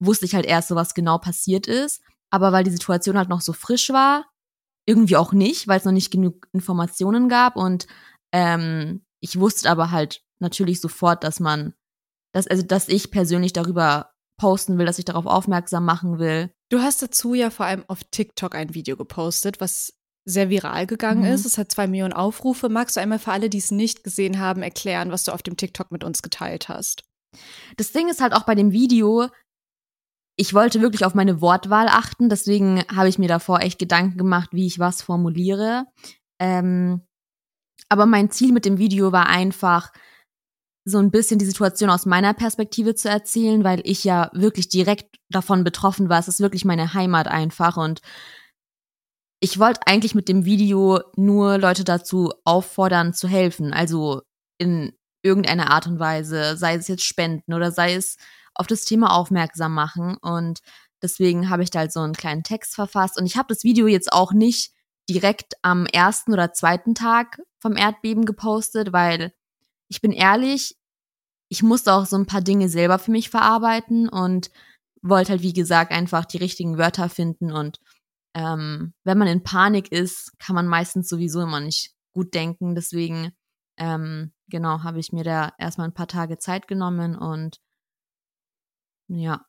wusste 0.00 0.24
ich 0.24 0.34
halt 0.34 0.46
erst 0.46 0.68
so, 0.68 0.76
was 0.76 0.94
genau 0.94 1.18
passiert 1.18 1.66
ist. 1.66 2.02
Aber 2.30 2.52
weil 2.52 2.64
die 2.64 2.70
Situation 2.70 3.18
halt 3.18 3.28
noch 3.28 3.40
so 3.40 3.52
frisch 3.52 3.90
war, 3.90 4.26
irgendwie 4.86 5.16
auch 5.16 5.32
nicht, 5.32 5.68
weil 5.68 5.78
es 5.78 5.84
noch 5.84 5.92
nicht 5.92 6.10
genug 6.10 6.48
Informationen 6.52 7.28
gab. 7.28 7.56
Und 7.56 7.86
ähm, 8.32 9.04
ich 9.20 9.38
wusste 9.38 9.70
aber 9.70 9.90
halt 9.90 10.22
natürlich 10.38 10.80
sofort, 10.80 11.24
dass 11.24 11.40
man, 11.40 11.74
dass, 12.32 12.46
also 12.46 12.62
dass 12.62 12.88
ich 12.88 13.10
persönlich 13.10 13.52
darüber 13.52 14.12
posten 14.38 14.78
will, 14.78 14.86
dass 14.86 14.98
ich 14.98 15.04
darauf 15.04 15.26
aufmerksam 15.26 15.84
machen 15.84 16.18
will. 16.18 16.50
Du 16.70 16.80
hast 16.80 17.02
dazu 17.02 17.34
ja 17.34 17.50
vor 17.50 17.66
allem 17.66 17.84
auf 17.88 18.00
TikTok 18.10 18.54
ein 18.54 18.74
Video 18.74 18.96
gepostet, 18.96 19.60
was 19.60 19.92
sehr 20.24 20.48
viral 20.50 20.86
gegangen 20.86 21.22
Mhm. 21.22 21.32
ist. 21.32 21.44
Es 21.46 21.58
hat 21.58 21.72
zwei 21.72 21.86
Millionen 21.86 22.12
Aufrufe. 22.12 22.68
Magst 22.68 22.96
du 22.96 23.00
einmal 23.00 23.18
für 23.18 23.32
alle, 23.32 23.50
die 23.50 23.58
es 23.58 23.70
nicht 23.70 24.04
gesehen 24.04 24.38
haben, 24.38 24.62
erklären, 24.62 25.10
was 25.10 25.24
du 25.24 25.32
auf 25.32 25.42
dem 25.42 25.56
TikTok 25.56 25.90
mit 25.90 26.04
uns 26.04 26.22
geteilt 26.22 26.68
hast? 26.68 27.04
Das 27.76 27.92
Ding 27.92 28.08
ist 28.08 28.20
halt 28.20 28.32
auch 28.32 28.44
bei 28.44 28.54
dem 28.54 28.70
Video, 28.72 29.28
ich 30.36 30.54
wollte 30.54 30.80
wirklich 30.80 31.04
auf 31.04 31.14
meine 31.14 31.40
Wortwahl 31.40 31.88
achten, 31.88 32.28
deswegen 32.28 32.84
habe 32.94 33.08
ich 33.08 33.18
mir 33.18 33.28
davor 33.28 33.60
echt 33.60 33.78
Gedanken 33.78 34.16
gemacht, 34.18 34.50
wie 34.52 34.66
ich 34.66 34.78
was 34.78 35.02
formuliere. 35.02 35.86
Ähm, 36.38 37.02
aber 37.88 38.06
mein 38.06 38.30
Ziel 38.30 38.52
mit 38.52 38.64
dem 38.64 38.78
Video 38.78 39.10
war 39.12 39.26
einfach, 39.26 39.92
so 40.88 40.98
ein 40.98 41.10
bisschen 41.10 41.38
die 41.38 41.44
Situation 41.44 41.90
aus 41.90 42.06
meiner 42.06 42.34
Perspektive 42.34 42.94
zu 42.94 43.08
erzählen, 43.08 43.64
weil 43.64 43.80
ich 43.84 44.04
ja 44.04 44.30
wirklich 44.32 44.68
direkt 44.68 45.16
davon 45.30 45.64
betroffen 45.64 46.08
war. 46.08 46.18
Es 46.18 46.28
ist 46.28 46.40
wirklich 46.40 46.64
meine 46.64 46.94
Heimat 46.94 47.28
einfach 47.28 47.76
und 47.76 48.00
ich 49.40 49.58
wollte 49.58 49.80
eigentlich 49.86 50.14
mit 50.14 50.28
dem 50.28 50.44
Video 50.44 51.00
nur 51.16 51.58
Leute 51.58 51.84
dazu 51.84 52.32
auffordern, 52.44 53.14
zu 53.14 53.28
helfen. 53.28 53.72
Also 53.72 54.22
in 54.58 54.92
irgendeiner 55.22 55.70
Art 55.70 55.86
und 55.86 55.98
Weise, 55.98 56.56
sei 56.56 56.74
es 56.74 56.88
jetzt 56.88 57.04
Spenden 57.04 57.54
oder 57.54 57.70
sei 57.70 57.94
es 57.94 58.16
auf 58.54 58.66
das 58.66 58.84
Thema 58.84 59.14
aufmerksam 59.14 59.74
machen. 59.74 60.16
Und 60.16 60.60
deswegen 61.02 61.50
habe 61.50 61.62
ich 61.62 61.70
da 61.70 61.80
halt 61.80 61.92
so 61.92 62.00
einen 62.00 62.14
kleinen 62.14 62.42
Text 62.42 62.74
verfasst. 62.74 63.18
Und 63.18 63.26
ich 63.26 63.36
habe 63.36 63.48
das 63.48 63.62
Video 63.62 63.86
jetzt 63.86 64.12
auch 64.12 64.32
nicht 64.32 64.72
direkt 65.08 65.54
am 65.62 65.86
ersten 65.86 66.32
oder 66.32 66.52
zweiten 66.52 66.94
Tag 66.94 67.40
vom 67.60 67.76
Erdbeben 67.76 68.24
gepostet, 68.24 68.92
weil 68.92 69.32
ich 69.88 70.00
bin 70.00 70.12
ehrlich, 70.12 70.76
ich 71.48 71.62
musste 71.62 71.92
auch 71.92 72.06
so 72.06 72.16
ein 72.16 72.26
paar 72.26 72.42
Dinge 72.42 72.68
selber 72.68 72.98
für 72.98 73.10
mich 73.10 73.30
verarbeiten 73.30 74.08
und 74.08 74.50
wollte 75.02 75.30
halt, 75.30 75.42
wie 75.42 75.52
gesagt, 75.52 75.92
einfach 75.92 76.24
die 76.24 76.38
richtigen 76.38 76.78
Wörter 76.78 77.08
finden. 77.08 77.52
Und 77.52 77.80
ähm, 78.34 78.94
wenn 79.04 79.18
man 79.18 79.28
in 79.28 79.42
Panik 79.42 79.90
ist, 79.90 80.38
kann 80.38 80.54
man 80.54 80.66
meistens 80.66 81.08
sowieso 81.08 81.40
immer 81.40 81.60
nicht 81.60 81.94
gut 82.12 82.34
denken. 82.34 82.74
Deswegen, 82.74 83.32
ähm, 83.78 84.32
genau, 84.48 84.82
habe 84.82 84.98
ich 84.98 85.12
mir 85.12 85.24
da 85.24 85.52
erstmal 85.58 85.88
ein 85.88 85.94
paar 85.94 86.08
Tage 86.08 86.38
Zeit 86.38 86.68
genommen 86.68 87.16
und 87.16 87.58
ja, 89.08 89.46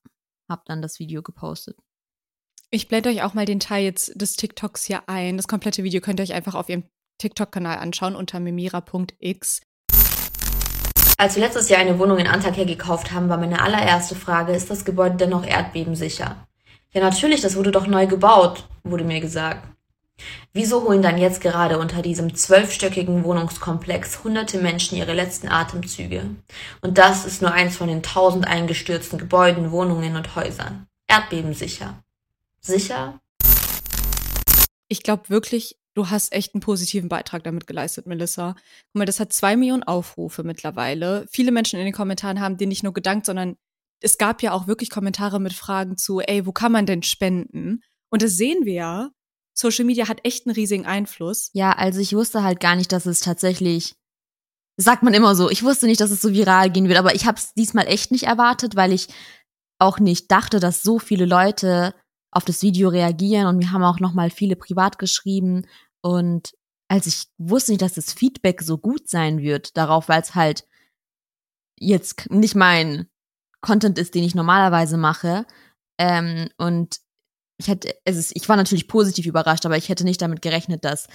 habe 0.50 0.62
dann 0.66 0.82
das 0.82 1.00
Video 1.00 1.22
gepostet. 1.22 1.78
Ich 2.72 2.88
blende 2.88 3.10
euch 3.10 3.24
auch 3.24 3.34
mal 3.34 3.46
den 3.46 3.60
Teil 3.60 3.84
jetzt 3.84 4.20
des 4.22 4.36
TikToks 4.36 4.84
hier 4.86 5.10
ein. 5.10 5.38
Das 5.38 5.48
komplette 5.48 5.84
Video 5.84 6.02
könnt 6.02 6.20
ihr 6.20 6.24
euch 6.24 6.34
einfach 6.34 6.56
auf 6.56 6.70
ihrem 6.70 6.84
TikTok-Kanal 7.18 7.80
anschauen 7.80 8.16
unter 8.16 8.40
mimira.x. 8.40 9.62
Als 11.20 11.36
wir 11.36 11.44
letztes 11.44 11.68
Jahr 11.68 11.82
eine 11.82 12.00
Wohnung 12.00 12.18
in 12.18 12.28
Antakya 12.28 12.64
gekauft 12.64 13.12
haben, 13.12 13.28
war 13.28 13.36
meine 13.36 13.62
allererste 13.62 14.16
Frage, 14.16 14.54
ist 14.54 14.70
das 14.70 14.86
Gebäude 14.86 15.18
denn 15.18 15.32
noch 15.32 15.46
erdbebensicher? 15.46 16.48
Ja, 16.94 17.02
natürlich, 17.02 17.42
das 17.42 17.58
wurde 17.58 17.72
doch 17.72 17.88
neu 17.88 18.08
gebaut, 18.08 18.64
wurde 18.86 19.04
mir 19.04 19.20
gesagt. 19.20 19.68
Wieso 20.54 20.84
holen 20.84 21.02
dann 21.02 21.18
jetzt 21.18 21.42
gerade 21.42 21.78
unter 21.78 22.02
diesem 22.02 22.36
zwölfstöckigen 22.36 23.26
Wohnungskomplex 23.26 24.24
hunderte 24.24 24.60
Menschen 24.60 24.98
ihre 24.98 25.12
letzten 25.12 25.50
Atemzüge? 25.50 26.24
Und 26.80 26.98
das 26.98 27.26
ist 27.26 27.42
nur 27.42 27.52
eins 27.52 27.76
von 27.76 27.90
den 27.90 28.02
tausend 28.02 28.48
eingestürzten 28.48 29.20
Gebäuden, 29.20 29.72
Wohnungen 29.72 30.16
und 30.16 30.38
Häusern. 30.38 30.88
Erdbebensicher. 31.08 32.02
Sicher? 32.62 33.20
Ich 34.88 35.04
glaube 35.04 35.28
wirklich, 35.28 35.76
du 36.00 36.10
hast 36.10 36.32
echt 36.32 36.56
einen 36.56 36.62
positiven 36.62 37.10
Beitrag 37.10 37.44
damit 37.44 37.68
geleistet, 37.68 38.08
Melissa. 38.08 38.56
Guck 38.88 38.96
mal, 38.96 39.06
das 39.06 39.20
hat 39.20 39.34
zwei 39.34 39.58
Millionen 39.58 39.84
Aufrufe 39.84 40.44
mittlerweile. 40.44 41.26
Viele 41.30 41.52
Menschen 41.52 41.78
in 41.78 41.86
den 41.86 41.94
Kommentaren 41.94 42.40
haben 42.40 42.58
dir 42.58 42.68
nicht 42.68 42.84
nur 42.84 42.94
gedankt, 42.94 43.26
sondern 43.26 43.58
es 44.02 44.18
gab 44.18 44.42
ja 44.42 44.54
auch 44.54 44.66
wirklich 44.66 44.90
Kommentare 44.90 45.42
mit 45.42 45.54
Fragen 45.54 45.98
zu, 45.98 46.22
ey, 46.22 46.46
wo 46.46 46.54
kann 46.54 46.72
man 46.72 46.86
denn 46.86 47.04
spenden? 47.04 47.82
Und 48.10 48.22
das 48.22 48.38
sehen 48.38 48.66
wir 48.66 48.74
ja. 48.74 49.10
Social 49.54 49.84
Media 49.84 50.08
hat 50.08 50.22
echt 50.24 50.48
einen 50.48 50.56
riesigen 50.56 50.86
Einfluss. 50.86 51.50
Ja, 51.52 51.74
also 51.74 52.00
ich 52.00 52.16
wusste 52.16 52.44
halt 52.44 52.62
gar 52.62 52.78
nicht, 52.78 52.94
dass 52.94 53.06
es 53.06 53.20
tatsächlich, 53.20 53.96
sagt 54.78 55.04
man 55.04 55.14
immer 55.14 55.36
so, 55.36 55.50
ich 55.50 55.64
wusste 55.64 55.86
nicht, 55.86 56.00
dass 56.00 56.12
es 56.12 56.22
so 56.22 56.32
viral 56.32 56.72
gehen 56.72 56.88
wird, 56.88 56.98
aber 56.98 57.14
ich 57.14 57.26
habe 57.26 57.38
es 57.38 57.54
diesmal 57.56 57.88
echt 57.88 58.12
nicht 58.12 58.24
erwartet, 58.24 58.78
weil 58.78 58.94
ich 58.94 59.10
auch 59.80 60.00
nicht 60.00 60.32
dachte, 60.32 60.62
dass 60.62 60.82
so 60.82 60.98
viele 60.98 61.26
Leute 61.26 61.94
auf 62.32 62.46
das 62.46 62.62
Video 62.62 62.90
reagieren 62.90 63.48
und 63.48 63.60
wir 63.60 63.72
haben 63.72 63.84
auch 63.84 64.00
noch 64.00 64.14
mal 64.14 64.30
viele 64.30 64.56
privat 64.56 65.00
geschrieben 65.00 65.66
und 66.02 66.54
als 66.88 67.06
ich 67.06 67.28
wusste 67.38 67.72
nicht, 67.72 67.82
dass 67.82 67.94
das 67.94 68.14
Feedback 68.14 68.62
so 68.62 68.78
gut 68.78 69.08
sein 69.10 69.40
wird 69.40 69.78
darauf, 69.78 70.10
weil 70.10 70.22
es 70.22 70.36
halt 70.36 70.66
jetzt 71.78 72.30
nicht 72.32 72.56
mein 72.56 73.08
Content 73.62 73.98
ist, 74.00 74.16
den 74.16 74.24
ich 74.24 74.36
normalerweise 74.36 74.98
mache 74.98 75.46
ähm, 76.00 76.50
und 76.58 77.00
ich 77.60 77.68
hätte, 77.68 77.94
ist, 78.06 78.32
ich 78.36 78.48
war 78.48 78.56
natürlich 78.56 78.88
positiv 78.88 79.26
überrascht, 79.26 79.66
aber 79.66 79.78
ich 79.78 79.90
hätte 79.90 80.06
nicht 80.06 80.22
damit 80.22 80.42
gerechnet, 80.42 80.86
dass 80.86 81.08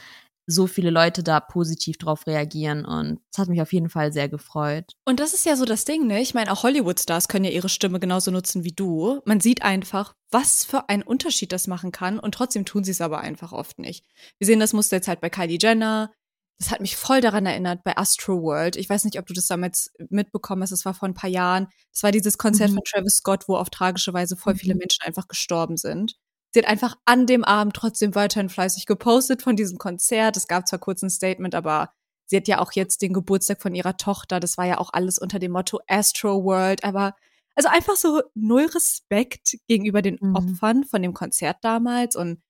so 0.47 0.67
viele 0.67 0.91
Leute 0.91 1.23
da 1.23 1.41
positiv 1.41 1.97
drauf 1.99 2.27
reagieren 2.27 2.85
und 2.85 3.21
es 3.33 3.39
hat 3.39 3.49
mich 3.49 3.63
auf 3.63 3.73
jeden 3.73 3.89
Fall 3.89 4.13
sehr 4.13 4.29
gefreut. 4.29 4.93
Und 5.05 5.21
das 5.21 5.33
ist 5.33 5.47
ja 5.47 5.57
so 5.57 5.65
das 5.65 5.85
Ding, 5.85 6.07
ne? 6.07 6.21
Ich 6.21 6.35
meine, 6.35 6.53
auch 6.53 6.63
Hollywood-Stars 6.63 7.29
können 7.29 7.47
ja 7.47 7.51
ihre 7.51 7.69
Stimme 7.69 7.99
genauso 7.99 8.31
nutzen 8.31 8.65
wie 8.65 8.73
du. 8.73 9.21
Man 9.25 9.41
sieht 9.41 9.63
einfach, 9.63 10.15
was 10.31 10.65
für 10.65 10.89
einen 10.89 11.03
Unterschied 11.03 11.53
das 11.53 11.67
machen 11.67 11.93
kann 11.93 12.19
und 12.19 12.35
trotzdem 12.35 12.65
tun 12.65 12.85
sie 12.85 12.91
es 12.91 13.01
aber 13.01 13.21
einfach 13.21 13.53
oft 13.53 13.79
nicht. 13.79 14.05
Wir 14.39 14.47
sehen 14.47 14.61
das 14.61 14.73
Muster 14.73 14.97
jetzt 14.97 15.09
halt 15.09 15.21
bei 15.21 15.31
Kylie 15.31 15.59
Jenner. 15.61 16.13
Das 16.59 16.71
hat 16.71 16.81
mich 16.81 16.97
voll 16.97 17.21
daran 17.21 17.47
erinnert 17.47 17.83
bei 17.83 17.97
Astro 17.97 18.41
World. 18.41 18.77
Ich 18.77 18.89
weiß 18.89 19.05
nicht, 19.05 19.19
ob 19.19 19.27
du 19.27 19.35
das 19.35 19.47
damals 19.47 19.93
mitbekommen 20.09 20.63
hast. 20.63 20.71
Das 20.71 20.85
war 20.85 20.95
vor 20.95 21.09
ein 21.09 21.15
paar 21.15 21.31
Jahren. 21.31 21.67
Das 21.93 22.03
war 22.03 22.13
dieses 22.13 22.39
Konzert 22.39 22.71
mhm. 22.71 22.75
von 22.75 22.85
Travis 22.85 23.17
Scott, 23.17 23.49
wo 23.49 23.57
auf 23.57 23.71
tragische 23.71 24.13
Weise 24.13 24.37
voll 24.37 24.55
viele 24.55 24.75
mhm. 24.75 24.79
Menschen 24.81 25.03
einfach 25.05 25.27
gestorben 25.27 25.77
sind. 25.77 26.17
Sie 26.55 26.61
hat 26.61 26.69
einfach 26.69 26.97
an 27.05 27.27
dem 27.27 27.43
Abend 27.43 27.75
trotzdem 27.75 28.15
weiterhin 28.15 28.49
fleißig 28.49 28.87
gepostet 28.87 29.43
von 29.43 29.57
diesem 29.57 29.77
Konzert. 29.77 30.37
Es 30.37 30.47
gab 30.47 30.69
zwar 30.69 30.79
kurz 30.79 31.03
ein 31.03 31.11
Statement, 31.11 31.53
aber 31.53 31.93
sie 32.27 32.37
hat 32.37 32.47
ja 32.47 32.61
auch 32.61 32.71
jetzt 32.71 33.03
den 33.03 33.13
Geburtstag 33.13 33.61
von 33.61 33.75
ihrer 33.75 33.97
Tochter. 33.97 34.39
Das 34.39 34.57
war 34.57 34.65
ja 34.65 34.79
auch 34.79 34.91
alles 34.93 35.19
unter 35.19 35.41
dem 35.41 35.51
Motto 35.51 35.81
Astro 35.89 36.45
World. 36.45 36.85
Aber 36.85 37.17
also 37.57 37.69
einfach 37.69 37.97
so 37.97 38.23
null 38.35 38.67
Respekt 38.67 39.57
gegenüber 39.67 40.01
den 40.01 40.17
mhm. 40.21 40.37
Opfern 40.37 40.85
von 40.85 41.03
dem 41.03 41.13
Konzert 41.13 41.57
damals 41.63 42.15
und 42.15 42.41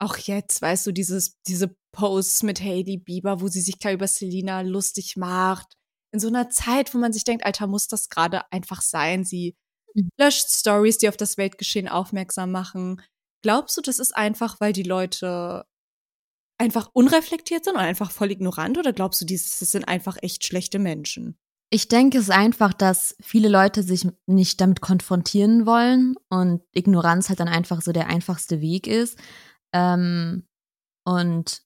auch 0.00 0.16
jetzt, 0.16 0.60
weißt 0.60 0.88
du, 0.88 0.92
dieses, 0.92 1.40
diese 1.46 1.76
Posts 1.92 2.42
mit 2.42 2.60
Hailey 2.60 2.96
Bieber, 2.96 3.40
wo 3.40 3.46
sie 3.46 3.60
sich 3.60 3.78
klar 3.78 3.92
über 3.92 4.08
Selina 4.08 4.62
lustig 4.62 5.16
macht. 5.16 5.76
In 6.12 6.18
so 6.18 6.26
einer 6.26 6.50
Zeit, 6.50 6.92
wo 6.92 6.98
man 6.98 7.12
sich 7.12 7.22
denkt, 7.22 7.46
Alter, 7.46 7.68
muss 7.68 7.86
das 7.86 8.08
gerade 8.08 8.50
einfach 8.50 8.82
sein? 8.82 9.24
Sie 9.24 9.54
mhm. 9.94 10.08
löscht 10.18 10.50
Stories, 10.50 10.98
die 10.98 11.08
auf 11.08 11.16
das 11.16 11.38
Weltgeschehen 11.38 11.86
aufmerksam 11.86 12.50
machen. 12.50 13.00
Glaubst 13.48 13.78
du, 13.78 13.80
das 13.80 13.98
ist 13.98 14.14
einfach, 14.14 14.60
weil 14.60 14.74
die 14.74 14.82
Leute 14.82 15.64
einfach 16.58 16.90
unreflektiert 16.92 17.64
sind 17.64 17.76
oder 17.76 17.84
einfach 17.84 18.10
voll 18.10 18.30
ignorant? 18.30 18.76
Oder 18.76 18.92
glaubst 18.92 19.22
du, 19.22 19.24
das 19.24 19.58
sind 19.58 19.88
einfach 19.88 20.18
echt 20.20 20.44
schlechte 20.44 20.78
Menschen? 20.78 21.38
Ich 21.70 21.88
denke 21.88 22.18
es 22.18 22.24
ist 22.24 22.30
einfach, 22.30 22.74
dass 22.74 23.16
viele 23.22 23.48
Leute 23.48 23.82
sich 23.82 24.06
nicht 24.26 24.60
damit 24.60 24.82
konfrontieren 24.82 25.64
wollen 25.64 26.16
und 26.28 26.60
Ignoranz 26.74 27.30
halt 27.30 27.40
dann 27.40 27.48
einfach 27.48 27.80
so 27.80 27.90
der 27.90 28.08
einfachste 28.08 28.60
Weg 28.60 28.86
ist. 28.86 29.18
Ähm, 29.72 30.46
und 31.06 31.62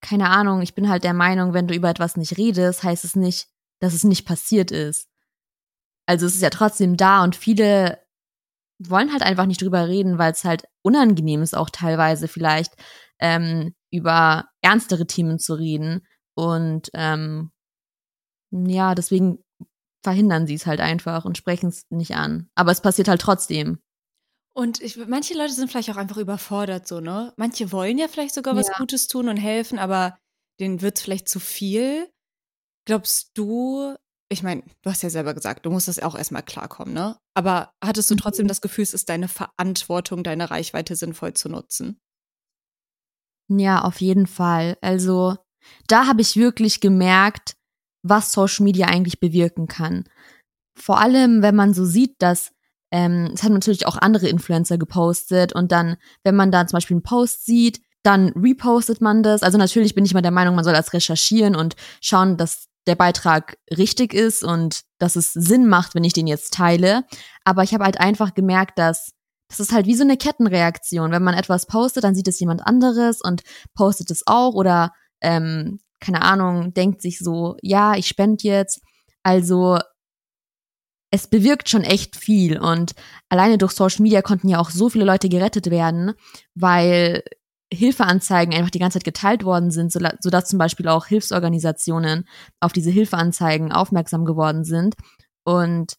keine 0.00 0.30
Ahnung, 0.30 0.60
ich 0.60 0.74
bin 0.74 0.88
halt 0.88 1.04
der 1.04 1.14
Meinung, 1.14 1.54
wenn 1.54 1.68
du 1.68 1.74
über 1.76 1.88
etwas 1.88 2.16
nicht 2.16 2.36
redest, 2.36 2.82
heißt 2.82 3.04
es 3.04 3.14
nicht, 3.14 3.46
dass 3.78 3.94
es 3.94 4.02
nicht 4.02 4.26
passiert 4.26 4.72
ist. 4.72 5.08
Also 6.06 6.26
es 6.26 6.34
ist 6.34 6.42
ja 6.42 6.50
trotzdem 6.50 6.96
da 6.96 7.22
und 7.22 7.36
viele 7.36 8.04
wollen 8.78 9.12
halt 9.12 9.22
einfach 9.22 9.46
nicht 9.46 9.62
drüber 9.62 9.88
reden, 9.88 10.18
weil 10.18 10.32
es 10.32 10.44
halt 10.44 10.64
unangenehm 10.82 11.42
ist, 11.42 11.56
auch 11.56 11.70
teilweise 11.70 12.28
vielleicht 12.28 12.74
ähm, 13.18 13.74
über 13.90 14.46
ernstere 14.62 15.06
Themen 15.06 15.38
zu 15.38 15.54
reden. 15.54 16.06
Und 16.34 16.90
ähm, 16.94 17.50
ja, 18.50 18.94
deswegen 18.94 19.42
verhindern 20.02 20.46
sie 20.46 20.54
es 20.54 20.66
halt 20.66 20.80
einfach 20.80 21.24
und 21.24 21.38
sprechen 21.38 21.68
es 21.68 21.86
nicht 21.90 22.14
an. 22.14 22.48
Aber 22.54 22.70
es 22.70 22.80
passiert 22.80 23.08
halt 23.08 23.20
trotzdem. 23.20 23.80
Und 24.54 24.80
ich, 24.80 24.96
manche 25.06 25.34
Leute 25.34 25.52
sind 25.52 25.70
vielleicht 25.70 25.90
auch 25.90 25.96
einfach 25.96 26.16
überfordert, 26.16 26.88
so, 26.88 27.00
ne? 27.00 27.34
Manche 27.36 27.72
wollen 27.72 27.98
ja 27.98 28.08
vielleicht 28.08 28.34
sogar 28.34 28.56
was 28.56 28.68
ja. 28.68 28.74
Gutes 28.78 29.06
tun 29.06 29.28
und 29.28 29.36
helfen, 29.36 29.78
aber 29.78 30.16
denen 30.60 30.80
wird 30.80 30.96
es 30.96 31.02
vielleicht 31.02 31.28
zu 31.28 31.40
viel. 31.40 32.10
Glaubst 32.86 33.32
du, 33.34 33.96
ich 34.28 34.42
meine, 34.42 34.62
du 34.82 34.90
hast 34.90 35.02
ja 35.02 35.10
selber 35.10 35.34
gesagt, 35.34 35.66
du 35.66 35.70
musst 35.70 35.88
das 35.88 36.00
auch 36.00 36.16
erstmal 36.16 36.42
klarkommen, 36.42 36.92
ne? 36.92 37.16
Aber 37.34 37.72
hattest 37.82 38.10
du 38.10 38.16
trotzdem 38.16 38.46
mhm. 38.46 38.48
das 38.48 38.60
Gefühl, 38.60 38.82
es 38.82 38.94
ist 38.94 39.08
deine 39.08 39.28
Verantwortung, 39.28 40.24
deine 40.24 40.50
Reichweite 40.50 40.96
sinnvoll 40.96 41.34
zu 41.34 41.48
nutzen? 41.48 42.00
Ja, 43.48 43.82
auf 43.82 44.00
jeden 44.00 44.26
Fall. 44.26 44.76
Also, 44.80 45.36
da 45.86 46.06
habe 46.06 46.22
ich 46.22 46.36
wirklich 46.36 46.80
gemerkt, 46.80 47.56
was 48.02 48.32
Social 48.32 48.64
Media 48.64 48.86
eigentlich 48.86 49.20
bewirken 49.20 49.68
kann. 49.68 50.04
Vor 50.76 51.00
allem, 51.00 51.42
wenn 51.42 51.54
man 51.54 51.72
so 51.74 51.84
sieht, 51.84 52.16
dass 52.20 52.52
ähm, 52.92 53.30
es 53.34 53.42
haben 53.42 53.54
natürlich 53.54 53.86
auch 53.86 53.96
andere 53.96 54.28
Influencer 54.28 54.78
gepostet 54.78 55.52
und 55.52 55.72
dann, 55.72 55.96
wenn 56.24 56.36
man 56.36 56.52
da 56.52 56.66
zum 56.66 56.76
Beispiel 56.76 56.96
einen 56.96 57.02
Post 57.02 57.44
sieht, 57.44 57.80
dann 58.02 58.28
repostet 58.30 59.00
man 59.00 59.22
das. 59.22 59.42
Also 59.42 59.58
natürlich 59.58 59.94
bin 59.94 60.04
ich 60.04 60.14
mal 60.14 60.22
der 60.22 60.30
Meinung, 60.30 60.54
man 60.54 60.64
soll 60.64 60.72
das 60.72 60.92
recherchieren 60.92 61.56
und 61.56 61.74
schauen, 62.00 62.36
dass 62.36 62.68
der 62.86 62.94
Beitrag 62.94 63.58
richtig 63.76 64.14
ist 64.14 64.44
und 64.44 64.82
dass 64.98 65.16
es 65.16 65.32
Sinn 65.32 65.66
macht, 65.66 65.94
wenn 65.94 66.04
ich 66.04 66.12
den 66.12 66.26
jetzt 66.26 66.52
teile. 66.52 67.04
Aber 67.44 67.62
ich 67.62 67.74
habe 67.74 67.84
halt 67.84 68.00
einfach 68.00 68.34
gemerkt, 68.34 68.78
dass 68.78 69.12
das 69.48 69.60
ist 69.60 69.72
halt 69.72 69.86
wie 69.86 69.94
so 69.94 70.02
eine 70.02 70.16
Kettenreaktion. 70.16 71.12
Wenn 71.12 71.22
man 71.22 71.34
etwas 71.34 71.66
postet, 71.66 72.04
dann 72.04 72.14
sieht 72.14 72.28
es 72.28 72.40
jemand 72.40 72.66
anderes 72.66 73.20
und 73.22 73.42
postet 73.74 74.10
es 74.10 74.26
auch 74.26 74.54
oder 74.54 74.92
ähm, 75.20 75.78
keine 76.00 76.22
Ahnung, 76.22 76.74
denkt 76.74 77.00
sich 77.00 77.18
so, 77.18 77.56
ja, 77.62 77.94
ich 77.94 78.06
spende 78.06 78.42
jetzt. 78.44 78.80
Also 79.22 79.78
es 81.10 81.28
bewirkt 81.28 81.68
schon 81.68 81.84
echt 81.84 82.16
viel 82.16 82.58
und 82.58 82.92
alleine 83.28 83.58
durch 83.58 83.72
Social 83.72 84.02
Media 84.02 84.22
konnten 84.22 84.48
ja 84.48 84.58
auch 84.58 84.70
so 84.70 84.88
viele 84.88 85.04
Leute 85.04 85.28
gerettet 85.28 85.70
werden, 85.70 86.12
weil 86.54 87.22
Hilfeanzeigen 87.72 88.54
einfach 88.54 88.70
die 88.70 88.78
ganze 88.78 88.98
Zeit 88.98 89.04
geteilt 89.04 89.44
worden 89.44 89.70
sind, 89.70 89.92
sodass 89.92 90.48
zum 90.48 90.58
Beispiel 90.58 90.88
auch 90.88 91.06
Hilfsorganisationen 91.06 92.28
auf 92.60 92.72
diese 92.72 92.90
Hilfeanzeigen 92.90 93.72
aufmerksam 93.72 94.24
geworden 94.24 94.64
sind. 94.64 94.94
Und 95.44 95.94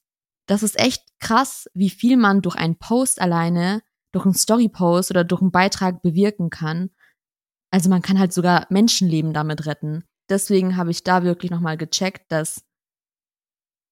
das 0.48 0.64
ist 0.64 0.80
echt 0.80 1.04
krass, 1.20 1.68
wie 1.74 1.90
viel 1.90 2.16
man 2.16 2.42
durch 2.42 2.56
einen 2.56 2.78
Post 2.78 3.20
alleine, 3.20 3.82
durch 4.14 4.26
einen 4.26 4.34
Story-Post 4.34 5.12
oder 5.12 5.24
durch 5.26 5.42
einen 5.42 5.52
Beitrag 5.52 6.02
bewirken 6.02 6.50
kann. 6.50 6.90
Also 7.70 7.90
man 7.90 8.02
kann 8.02 8.18
halt 8.18 8.32
sogar 8.32 8.66
Menschenleben 8.70 9.34
damit 9.34 9.66
retten. 9.66 10.06
Deswegen 10.30 10.78
habe 10.78 10.92
ich 10.92 11.04
da 11.04 11.24
wirklich 11.24 11.52
nochmal 11.52 11.78
gecheckt, 11.78 12.32
dass, 12.32 12.64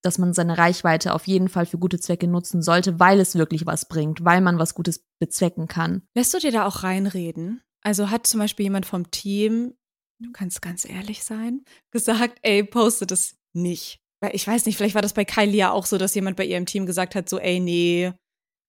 dass 0.06 0.18
man 0.18 0.34
seine 0.34 0.58
Reichweite 0.58 1.14
auf 1.14 1.28
jeden 1.28 1.50
Fall 1.50 1.66
für 1.66 1.78
gute 1.78 2.00
Zwecke 2.00 2.28
nutzen 2.28 2.62
sollte, 2.62 3.00
weil 3.00 3.20
es 3.20 3.36
wirklich 3.36 3.66
was 3.66 3.88
bringt, 3.88 4.24
weil 4.24 4.42
man 4.42 4.60
was 4.60 4.76
Gutes 4.76 5.06
bezwecken 5.20 5.68
kann. 5.68 6.04
Lässt 6.16 6.34
du 6.34 6.40
dir 6.40 6.52
da 6.52 6.66
auch 6.66 6.84
reinreden? 6.84 7.62
Also 7.82 8.10
hat 8.10 8.28
zum 8.28 8.40
Beispiel 8.40 8.66
jemand 8.66 8.86
vom 8.86 9.12
Team, 9.12 9.76
du 10.20 10.32
kannst 10.32 10.62
ganz 10.62 10.86
ehrlich 10.86 11.24
sein, 11.24 11.64
gesagt, 11.92 12.40
ey, 12.42 12.64
poste 12.64 13.06
das 13.06 13.36
nicht. 13.54 14.00
Ich 14.32 14.48
weiß 14.48 14.66
nicht, 14.66 14.78
vielleicht 14.78 14.96
war 14.96 15.02
das 15.02 15.14
bei 15.14 15.26
Kylie 15.26 15.58
ja 15.58 15.72
auch 15.72 15.86
so, 15.86 15.98
dass 15.98 16.16
jemand 16.16 16.38
bei 16.38 16.46
ihrem 16.46 16.66
Team 16.66 16.86
gesagt 16.86 17.14
hat, 17.14 17.30
so, 17.30 17.38
ey, 17.38 17.60
nee, 17.60 18.12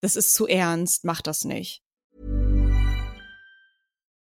das 0.02 0.16
ist 0.16 0.34
zu 0.34 0.46
ernst, 0.46 1.04
mach 1.04 1.22
das 1.22 1.44
nicht. 1.44 1.82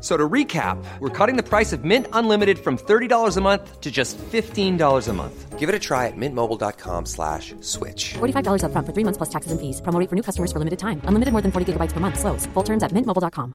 So 0.00 0.16
to 0.16 0.28
recap, 0.28 0.82
we're 0.98 1.10
cutting 1.10 1.36
the 1.36 1.42
price 1.42 1.74
of 1.74 1.84
Mint 1.84 2.06
Unlimited 2.14 2.58
from 2.58 2.78
$30 2.78 3.36
a 3.36 3.40
month 3.40 3.80
to 3.80 3.90
just 3.90 4.16
$15 4.16 5.08
a 5.08 5.12
month. 5.12 5.58
Give 5.58 5.68
it 5.68 5.74
a 5.74 5.78
try 5.78 6.06
at 6.06 6.16
mintmobile.com 6.16 7.04
slash 7.04 7.54
switch. 7.60 8.14
$45 8.14 8.62
upfront 8.64 8.86
for 8.86 8.94
three 8.94 9.04
months 9.04 9.18
plus 9.18 9.28
taxes 9.28 9.52
and 9.52 9.60
fees. 9.60 9.82
Promo 9.82 10.08
for 10.08 10.16
new 10.16 10.22
customers 10.22 10.52
for 10.52 10.58
limited 10.58 10.78
time. 10.78 11.02
Unlimited 11.04 11.32
more 11.32 11.42
than 11.42 11.52
40 11.52 11.72
gigabytes 11.72 11.92
per 11.92 12.00
month. 12.00 12.18
Slows. 12.18 12.46
Full 12.54 12.64
terms 12.64 12.82
at 12.82 12.92
mintmobile.com. 12.94 13.52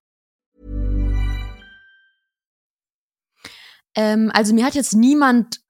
Ähm, 3.95 4.29
also 4.33 4.53
mir 4.53 4.65
hat 4.65 4.75
jetzt 4.75 4.93
niemand 4.93 5.61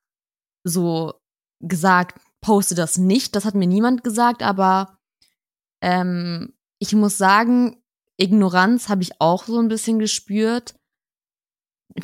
so 0.64 1.14
gesagt, 1.60 2.20
poste 2.40 2.74
das 2.74 2.98
nicht. 2.98 3.34
Das 3.34 3.44
hat 3.44 3.54
mir 3.54 3.68
niemand 3.68 4.04
gesagt, 4.04 4.42
aber 4.42 4.98
ähm, 5.80 6.52
ich 6.78 6.92
muss 6.92 7.16
sagen, 7.16 7.82
Ignoranz 8.18 8.88
habe 8.88 9.02
ich 9.02 9.20
auch 9.20 9.44
so 9.44 9.58
ein 9.58 9.68
bisschen 9.68 9.98
gespürt. 9.98 10.74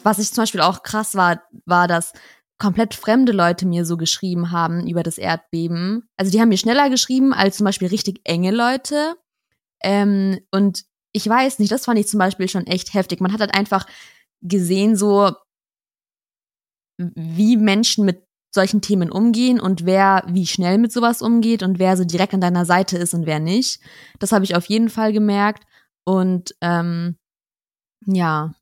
Was 0.03 0.19
ich 0.19 0.33
zum 0.33 0.43
Beispiel 0.43 0.61
auch 0.61 0.83
krass 0.83 1.15
war, 1.15 1.43
war, 1.65 1.89
dass 1.89 2.13
komplett 2.59 2.95
fremde 2.95 3.33
Leute 3.33 3.67
mir 3.67 3.85
so 3.85 3.97
geschrieben 3.97 4.53
haben 4.53 4.87
über 4.87 5.03
das 5.03 5.19
Erdbeben. 5.19 6.09
Also 6.17 6.31
die 6.31 6.41
haben 6.41 6.49
mir 6.49 6.59
schneller 6.59 6.91
geschrieben 6.91 7.33
als 7.33 7.57
zum 7.57 7.65
Beispiel 7.65 7.89
richtig 7.89 8.21
enge 8.25 8.53
Leute. 8.53 9.17
Ähm, 9.83 10.39
und 10.53 10.85
ich 11.13 11.29
weiß 11.29 11.59
nicht, 11.59 11.73
das 11.73 11.87
fand 11.87 11.99
ich 11.99 12.07
zum 12.09 12.19
Beispiel 12.19 12.49
schon 12.49 12.67
echt 12.67 12.95
heftig. 12.95 13.21
Man 13.21 13.33
hat 13.33 13.41
halt 13.41 13.55
einfach 13.55 13.87
gesehen, 14.43 14.97
so 14.97 15.33
wie 16.99 17.57
Menschen 17.57 18.05
mit 18.05 18.23
solchen 18.55 18.83
Themen 18.83 19.11
umgehen 19.11 19.59
und 19.59 19.87
wer 19.87 20.25
wie 20.29 20.47
schnell 20.47 20.79
mit 20.79 20.93
sowas 20.93 21.23
umgeht 21.23 21.63
und 21.63 21.79
wer 21.79 21.97
so 21.97 22.05
direkt 22.05 22.35
an 22.35 22.41
deiner 22.41 22.67
Seite 22.67 22.99
ist 22.99 23.15
und 23.15 23.27
wer 23.27 23.41
nicht. 23.41 23.81
Das 24.19 24.31
habe 24.33 24.45
ich 24.45 24.55
auf 24.55 24.67
jeden 24.67 24.91
Fall 24.91 25.13
gemerkt. 25.13 25.65
Und 26.05 26.55
ähm, 26.61 27.17
ja, 28.07 28.55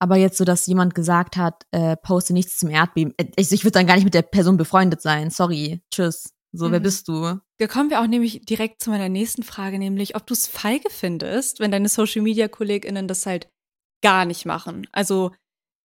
aber 0.00 0.16
jetzt 0.16 0.38
so, 0.38 0.44
dass 0.44 0.66
jemand 0.66 0.94
gesagt 0.94 1.36
hat, 1.36 1.64
äh, 1.72 1.96
poste 1.96 2.32
nichts 2.32 2.58
zum 2.58 2.70
Erdbeben. 2.70 3.14
Äh, 3.18 3.26
Ich, 3.36 3.52
ich 3.52 3.64
würde 3.64 3.72
dann 3.78 3.86
gar 3.86 3.94
nicht 3.96 4.04
mit 4.04 4.14
der 4.14 4.22
Person 4.22 4.56
befreundet 4.56 5.02
sein. 5.02 5.30
Sorry. 5.30 5.82
Tschüss. 5.92 6.32
So, 6.52 6.72
wer 6.72 6.80
Mhm. 6.80 6.84
bist 6.84 7.06
du? 7.06 7.38
Da 7.58 7.66
kommen 7.68 7.90
wir 7.90 8.00
auch 8.00 8.06
nämlich 8.08 8.40
direkt 8.44 8.82
zu 8.82 8.90
meiner 8.90 9.08
nächsten 9.08 9.42
Frage, 9.44 9.78
nämlich 9.78 10.16
ob 10.16 10.26
du 10.26 10.34
es 10.34 10.48
feige 10.48 10.90
findest, 10.90 11.60
wenn 11.60 11.70
deine 11.70 11.88
Social-Media-KollegInnen 11.88 13.06
das 13.06 13.24
halt 13.26 13.48
gar 14.02 14.24
nicht 14.24 14.46
machen. 14.46 14.88
Also 14.90 15.30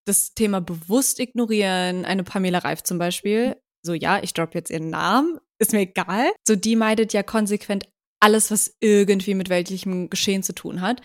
das 0.08 0.34
Thema 0.34 0.62
bewusst 0.62 1.20
ignorieren, 1.20 2.06
eine 2.06 2.24
Pamela 2.24 2.60
Reif 2.60 2.82
zum 2.84 2.98
Beispiel, 2.98 3.58
so 3.84 3.94
ja, 3.94 4.24
ich 4.24 4.34
droppe 4.34 4.58
jetzt 4.58 4.72
ihren 4.72 4.90
Namen, 4.90 5.40
ist 5.60 5.74
mir 5.74 5.82
egal. 5.82 6.32
So 6.48 6.56
die 6.56 6.76
meidet 6.76 7.14
ja 7.14 7.22
konsequent 7.22 7.86
alles, 8.26 8.52
was 8.52 8.76
irgendwie 8.80 9.36
mit 9.36 9.50
weltlichem 9.50 10.10
Geschehen 10.10 10.44
zu 10.44 10.54
tun 10.54 10.82
hat. 10.82 11.02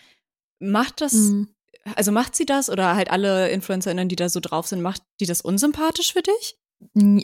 Macht 0.59 1.01
das, 1.01 1.13
Mhm. 1.15 1.49
also 1.97 2.13
macht 2.13 2.35
sie 2.35 2.47
das 2.47 2.69
oder 2.71 2.95
halt 2.97 3.11
alle 3.11 3.51
InfluencerInnen, 3.51 4.09
die 4.09 4.17
da 4.17 4.29
so 4.29 4.41
drauf 4.41 4.67
sind, 4.67 4.83
macht 4.83 5.03
die 5.21 5.27
das 5.27 5.41
unsympathisch 5.41 6.13
für 6.13 6.23
dich? 6.23 6.57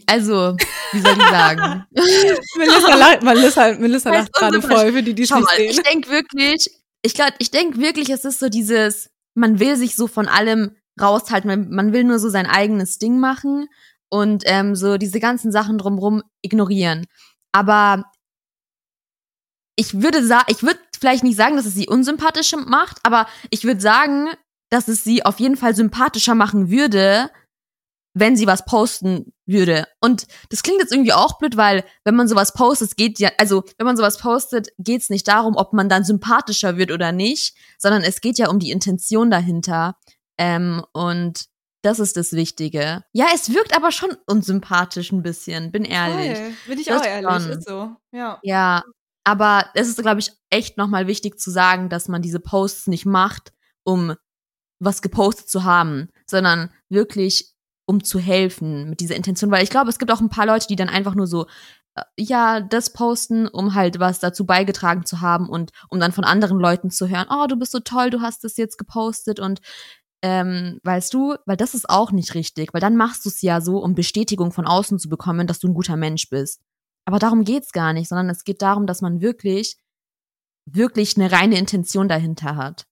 Also, 0.06 0.54
wie 0.92 1.00
soll 1.00 1.16
ich 1.18 1.28
sagen? 1.28 1.84
Melissa, 2.58 2.94
lacht, 2.94 3.22
Melissa, 3.22 3.72
Melissa 3.78 4.10
lacht 4.12 4.32
gerade 4.34 4.60
voll, 4.62 4.92
für 4.92 5.02
die, 5.02 5.14
die 5.14 5.22
es 5.22 5.30
nicht 5.30 5.44
mal, 5.44 5.58
ich 5.58 5.74
sehen. 5.76 5.84
denke 5.90 6.10
wirklich, 6.10 6.68
ich 7.02 7.14
glaube, 7.14 7.32
ich 7.38 7.50
denke 7.50 7.78
wirklich, 7.78 8.10
es 8.10 8.24
ist 8.26 8.38
so 8.38 8.48
dieses, 8.50 9.08
man 9.34 9.58
will 9.58 9.76
sich 9.76 9.96
so 9.96 10.06
von 10.08 10.28
allem 10.28 10.76
raushalten, 11.00 11.48
man, 11.48 11.70
man 11.70 11.92
will 11.94 12.04
nur 12.04 12.18
so 12.18 12.28
sein 12.28 12.46
eigenes 12.46 12.98
Ding 12.98 13.18
machen 13.18 13.68
und 14.10 14.42
ähm, 14.46 14.74
so 14.76 14.98
diese 14.98 15.20
ganzen 15.20 15.52
Sachen 15.52 15.78
drumrum 15.78 16.22
ignorieren. 16.42 17.06
Aber 17.52 18.04
ich 19.76 20.00
würde 20.02 20.26
sagen, 20.26 20.46
ich 20.48 20.62
würde 20.62 20.80
vielleicht 20.98 21.22
nicht 21.22 21.36
sagen, 21.36 21.56
dass 21.56 21.66
es 21.66 21.74
sie 21.74 21.88
unsympathisch 21.88 22.54
macht, 22.56 22.98
aber 23.02 23.26
ich 23.50 23.64
würde 23.64 23.80
sagen, 23.80 24.28
dass 24.70 24.88
es 24.88 25.04
sie 25.04 25.24
auf 25.24 25.38
jeden 25.38 25.56
Fall 25.56 25.76
sympathischer 25.76 26.34
machen 26.34 26.70
würde, 26.70 27.30
wenn 28.14 28.34
sie 28.34 28.46
was 28.46 28.64
posten 28.64 29.34
würde. 29.44 29.86
Und 30.00 30.26
das 30.48 30.62
klingt 30.62 30.80
jetzt 30.80 30.92
irgendwie 30.92 31.12
auch 31.12 31.38
blöd, 31.38 31.58
weil 31.58 31.84
wenn 32.04 32.16
man 32.16 32.28
sowas 32.28 32.54
postet, 32.54 32.96
geht 32.96 33.18
ja, 33.18 33.30
also 33.36 33.62
wenn 33.76 33.86
man 33.86 33.98
sowas 33.98 34.18
postet, 34.18 34.68
geht 34.78 35.02
es 35.02 35.10
nicht 35.10 35.28
darum, 35.28 35.54
ob 35.54 35.74
man 35.74 35.90
dann 35.90 36.02
sympathischer 36.02 36.78
wird 36.78 36.90
oder 36.90 37.12
nicht, 37.12 37.54
sondern 37.78 38.02
es 38.02 38.22
geht 38.22 38.38
ja 38.38 38.48
um 38.48 38.58
die 38.58 38.70
Intention 38.70 39.30
dahinter. 39.30 39.98
Ähm, 40.38 40.82
und 40.94 41.44
das 41.82 42.00
ist 42.00 42.16
das 42.16 42.32
Wichtige. 42.32 43.04
Ja, 43.12 43.26
es 43.34 43.52
wirkt 43.52 43.76
aber 43.76 43.92
schon 43.92 44.16
unsympathisch 44.26 45.12
ein 45.12 45.22
bisschen, 45.22 45.70
bin 45.70 45.84
ehrlich. 45.84 46.38
Voll. 46.38 46.52
Bin 46.68 46.78
ich 46.80 46.86
Das 46.86 47.02
auch 47.02 47.06
ehrlich, 47.06 47.30
schon. 47.42 47.50
ist 47.50 47.68
so. 47.68 47.96
Ja. 48.12 48.40
Ja, 48.42 48.82
aber 49.26 49.66
es 49.74 49.88
ist, 49.88 50.00
glaube 50.00 50.20
ich, 50.20 50.30
echt 50.50 50.76
nochmal 50.76 51.08
wichtig 51.08 51.40
zu 51.40 51.50
sagen, 51.50 51.88
dass 51.88 52.06
man 52.06 52.22
diese 52.22 52.38
Posts 52.38 52.86
nicht 52.86 53.06
macht, 53.06 53.52
um 53.82 54.14
was 54.78 55.02
gepostet 55.02 55.48
zu 55.48 55.64
haben, 55.64 56.10
sondern 56.26 56.70
wirklich 56.88 57.52
um 57.86 58.04
zu 58.04 58.20
helfen 58.20 58.88
mit 58.88 59.00
dieser 59.00 59.16
Intention. 59.16 59.50
Weil 59.50 59.64
ich 59.64 59.70
glaube, 59.70 59.90
es 59.90 59.98
gibt 59.98 60.12
auch 60.12 60.20
ein 60.20 60.28
paar 60.28 60.46
Leute, 60.46 60.68
die 60.68 60.76
dann 60.76 60.88
einfach 60.88 61.16
nur 61.16 61.26
so, 61.26 61.46
äh, 61.96 62.02
ja, 62.16 62.60
das 62.60 62.92
posten, 62.92 63.48
um 63.48 63.74
halt 63.74 63.98
was 63.98 64.20
dazu 64.20 64.46
beigetragen 64.46 65.04
zu 65.04 65.20
haben 65.20 65.48
und 65.48 65.72
um 65.88 65.98
dann 65.98 66.12
von 66.12 66.22
anderen 66.22 66.60
Leuten 66.60 66.90
zu 66.90 67.08
hören, 67.08 67.26
oh, 67.28 67.48
du 67.48 67.56
bist 67.56 67.72
so 67.72 67.80
toll, 67.80 68.10
du 68.10 68.20
hast 68.20 68.44
das 68.44 68.56
jetzt 68.56 68.78
gepostet 68.78 69.40
und 69.40 69.60
ähm, 70.22 70.78
weißt 70.84 71.12
du, 71.12 71.34
weil 71.46 71.56
das 71.56 71.74
ist 71.74 71.90
auch 71.90 72.12
nicht 72.12 72.34
richtig, 72.34 72.72
weil 72.72 72.80
dann 72.80 72.96
machst 72.96 73.24
du 73.24 73.28
es 73.28 73.42
ja 73.42 73.60
so, 73.60 73.78
um 73.78 73.96
Bestätigung 73.96 74.52
von 74.52 74.68
außen 74.68 75.00
zu 75.00 75.08
bekommen, 75.08 75.48
dass 75.48 75.58
du 75.58 75.66
ein 75.66 75.74
guter 75.74 75.96
Mensch 75.96 76.30
bist. 76.30 76.60
Aber 77.06 77.18
darum 77.18 77.44
geht's 77.44 77.72
gar 77.72 77.92
nicht, 77.92 78.08
sondern 78.08 78.28
es 78.28 78.44
geht 78.44 78.60
darum, 78.62 78.86
dass 78.86 79.00
man 79.00 79.20
wirklich, 79.20 79.76
wirklich 80.68 81.16
eine 81.16 81.30
reine 81.32 81.58
Intention 81.58 82.08
dahinter 82.08 82.56
hat. 82.56 82.84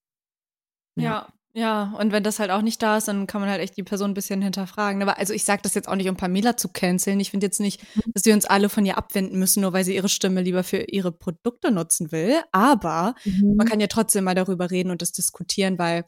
ja. 0.97 1.29
Ja, 1.57 1.95
und 2.01 2.11
wenn 2.11 2.25
das 2.25 2.41
halt 2.41 2.51
auch 2.51 2.63
nicht 2.63 2.83
da 2.83 2.97
ist, 2.97 3.07
dann 3.07 3.29
kann 3.29 3.41
man 3.41 3.49
halt 3.49 3.61
echt 3.61 3.77
die 3.77 3.85
Person 3.85 4.11
ein 4.11 4.15
bisschen 4.15 4.43
hinterfragen. 4.43 5.01
Aber 5.03 5.19
also 5.19 5.33
ich 5.33 5.45
sage 5.45 5.63
das 5.63 5.75
jetzt 5.75 5.87
auch 5.87 5.95
nicht, 5.95 6.09
um 6.09 6.17
Pamela 6.17 6.57
zu 6.57 6.69
canceln. 6.69 7.21
Ich 7.21 7.31
finde 7.31 7.47
jetzt 7.47 7.61
nicht, 7.61 7.81
dass 8.13 8.25
wir 8.25 8.35
uns 8.35 8.45
alle 8.45 8.69
von 8.69 8.85
ihr 8.85 8.99
abwenden 8.99 9.39
müssen, 9.39 9.61
nur 9.61 9.73
weil 9.73 9.85
sie 9.85 9.95
ihre 9.95 10.09
Stimme 10.09 10.43
lieber 10.43 10.65
für 10.65 10.79
ihre 10.79 11.13
Produkte 11.13 11.71
nutzen 11.71 12.11
will. 12.11 12.43
Aber 12.51 13.15
Mhm. 13.25 13.55
man 13.55 13.69
kann 13.69 13.79
ja 13.79 13.87
trotzdem 13.87 14.25
mal 14.25 14.35
darüber 14.35 14.73
reden 14.73 14.91
und 14.91 15.01
das 15.01 15.13
diskutieren, 15.13 15.79
weil 15.79 16.07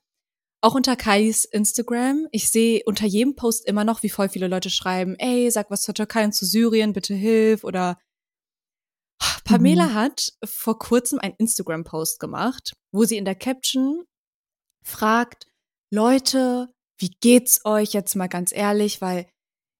auch 0.67 0.75
unter 0.75 0.97
Kais 0.97 1.45
Instagram, 1.45 2.27
ich 2.33 2.51
sehe 2.51 2.83
unter 2.87 3.07
jedem 3.07 3.37
Post 3.37 3.67
immer 3.67 3.85
noch, 3.85 4.03
wie 4.03 4.09
voll 4.09 4.29
viele 4.29 4.49
Leute 4.49 4.69
schreiben, 4.69 5.15
ey, 5.19 5.49
sag 5.51 5.71
was 5.71 5.83
zur 5.83 5.95
Türkei 5.95 6.25
und 6.25 6.33
zu 6.33 6.45
Syrien, 6.45 6.93
bitte 6.93 7.15
hilf 7.15 7.63
oder 7.63 7.99
Pamela 9.45 9.87
Mhm. 9.87 9.95
hat 9.95 10.33
vor 10.45 10.79
kurzem 10.79 11.21
einen 11.21 11.37
Instagram-Post 11.39 12.19
gemacht, 12.19 12.73
wo 12.93 13.05
sie 13.05 13.17
in 13.17 13.25
der 13.25 13.37
Caption 13.37 14.05
fragt, 14.85 15.47
Leute, 15.93 16.69
wie 16.99 17.11
geht's 17.21 17.65
euch 17.65 17.93
jetzt 17.93 18.17
mal 18.17 18.27
ganz 18.29 18.53
ehrlich, 18.53 19.01
weil 19.01 19.29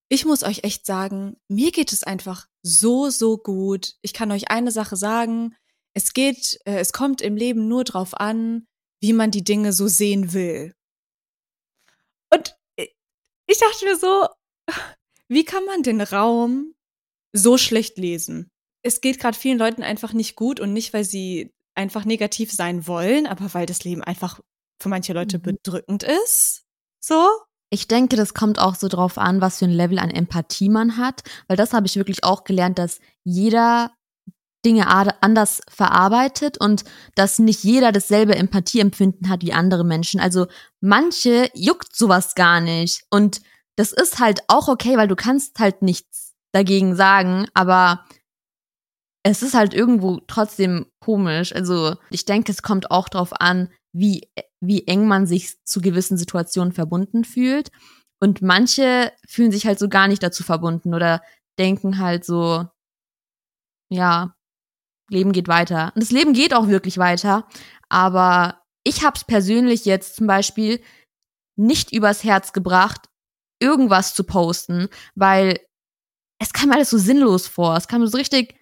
ich 0.09 0.25
muss 0.25 0.45
euch 0.45 0.63
echt 0.63 0.87
sagen, 0.87 1.37
mir 1.49 1.73
geht 1.73 1.93
es 1.93 2.05
einfach 2.05 2.47
so, 2.63 3.11
so 3.11 3.39
gut. 3.39 3.95
Ich 4.03 4.13
kann 4.13 4.31
euch 4.31 4.51
eine 4.53 4.71
Sache 4.71 4.95
sagen, 4.97 5.57
es 5.95 6.13
geht, 6.13 6.61
äh, 6.65 6.79
es 6.79 6.93
kommt 6.93 7.21
im 7.23 7.37
Leben 7.37 7.67
nur 7.67 7.83
drauf 7.83 8.15
an, 8.15 8.67
wie 9.01 9.13
man 9.13 9.31
die 9.31 9.45
Dinge 9.45 9.73
so 9.73 9.87
sehen 9.89 10.33
will. 10.33 10.75
Und 12.33 12.57
i- 12.81 12.91
ich 13.47 13.59
dachte 13.59 13.85
mir 13.85 13.97
so, 13.97 14.27
wie 15.29 15.45
kann 15.45 15.65
man 15.65 15.83
den 15.83 16.01
Raum 16.01 16.75
so 17.33 17.59
schlecht 17.59 17.99
lesen? 17.99 18.51
Es 18.83 19.01
geht 19.01 19.19
gerade 19.21 19.37
vielen 19.37 19.59
Leuten 19.59 19.83
einfach 19.83 20.13
nicht 20.13 20.37
gut 20.37 20.61
und 20.61 20.73
nicht, 20.73 20.93
weil 20.93 21.05
sie 21.05 21.53
einfach 21.75 22.05
negativ 22.05 22.53
sein 22.53 22.87
wollen, 22.87 23.27
aber 23.27 23.53
weil 23.53 23.67
das 23.67 23.85
Leben 23.85 24.03
einfach 24.03 24.41
für 24.81 24.89
manche 24.89 25.13
Leute 25.13 25.39
Mhm. 25.39 25.43
bedrückend 25.43 26.03
ist. 26.05 26.65
So? 27.01 27.29
Ich 27.71 27.89
denke, 27.89 28.17
das 28.17 28.33
kommt 28.33 28.59
auch 28.59 28.77
so 28.77 28.89
drauf 28.89 29.19
an, 29.19 29.41
was 29.41 29.59
für 29.59 29.65
ein 29.65 29.73
Level 29.73 29.99
an 29.99 30.11
Empathie 30.11 30.69
man 30.69 30.97
hat, 30.97 31.23
weil 31.49 31.57
das 31.57 31.73
habe 31.73 31.87
ich 31.87 31.97
wirklich 31.97 32.23
auch 32.25 32.45
gelernt, 32.45 32.79
dass 32.79 33.01
jeder 33.25 33.93
Dinge 34.67 34.89
anders 34.89 35.63
verarbeitet 35.69 36.59
und 36.59 36.85
dass 37.15 37.39
nicht 37.39 37.63
jeder 37.63 37.93
dasselbe 37.93 38.35
Empathieempfinden 38.35 39.29
hat 39.29 39.43
wie 39.43 39.53
andere 39.53 39.85
Menschen. 39.85 40.19
Also 40.19 40.49
manche 40.81 41.49
juckt 41.55 41.95
sowas 41.95 42.35
gar 42.35 42.61
nicht 42.61 43.05
und 43.11 43.41
das 43.77 43.93
ist 43.93 44.19
halt 44.19 44.41
auch 44.49 44.67
okay, 44.69 44.97
weil 44.97 45.07
du 45.07 45.17
kannst 45.17 45.61
halt 45.61 45.83
nichts 45.83 46.35
dagegen 46.53 46.97
sagen, 46.97 47.47
aber 47.55 48.05
es 49.23 49.43
ist 49.43 49.55
halt 49.55 49.75
irgendwo 49.75 50.21
trotzdem 50.27 50.87
komisch. 51.01 51.55
Also 51.55 51.97
ich 52.11 52.25
denke, 52.25 52.51
es 52.51 52.63
kommt 52.63 52.91
auch 52.91 53.09
drauf 53.09 53.33
an, 53.41 53.71
wie, 53.93 54.29
wie 54.61 54.87
eng 54.87 55.07
man 55.07 55.27
sich 55.27 55.63
zu 55.65 55.81
gewissen 55.81 56.17
Situationen 56.17 56.73
verbunden 56.73 57.25
fühlt. 57.25 57.71
Und 58.21 58.41
manche 58.41 59.13
fühlen 59.29 59.53
sich 59.53 59.67
halt 59.67 59.79
so 59.79 59.89
gar 59.89 60.09
nicht 60.09 60.23
dazu 60.23 60.43
verbunden 60.43 60.95
oder 60.95 61.23
denken 61.59 61.99
halt 61.99 62.25
so, 62.25 62.67
ja, 63.91 64.36
Leben 65.09 65.33
geht 65.33 65.49
weiter. 65.49 65.93
Und 65.95 66.03
das 66.03 66.11
Leben 66.11 66.33
geht 66.33 66.55
auch 66.55 66.69
wirklich 66.69 66.99
weiter, 66.99 67.47
aber 67.89 68.63
ich 68.85 69.05
habe 69.05 69.17
es 69.17 69.25
persönlich 69.25 69.85
jetzt 69.85 70.17
zum 70.17 70.27
Beispiel 70.27 70.81
nicht 71.57 71.93
übers 71.93 72.25
Herz 72.25 72.53
gebracht, 72.53 73.09
irgendwas 73.61 74.15
zu 74.15 74.25
posten, 74.25 74.89
weil 75.15 75.59
es 76.39 76.53
kam 76.53 76.71
alles 76.71 76.91
so 76.91 76.99
sinnlos 76.99 77.47
vor. 77.47 77.77
Es 77.77 77.89
kam 77.89 78.03
mir 78.03 78.09
so 78.09 78.19
richtig 78.19 78.55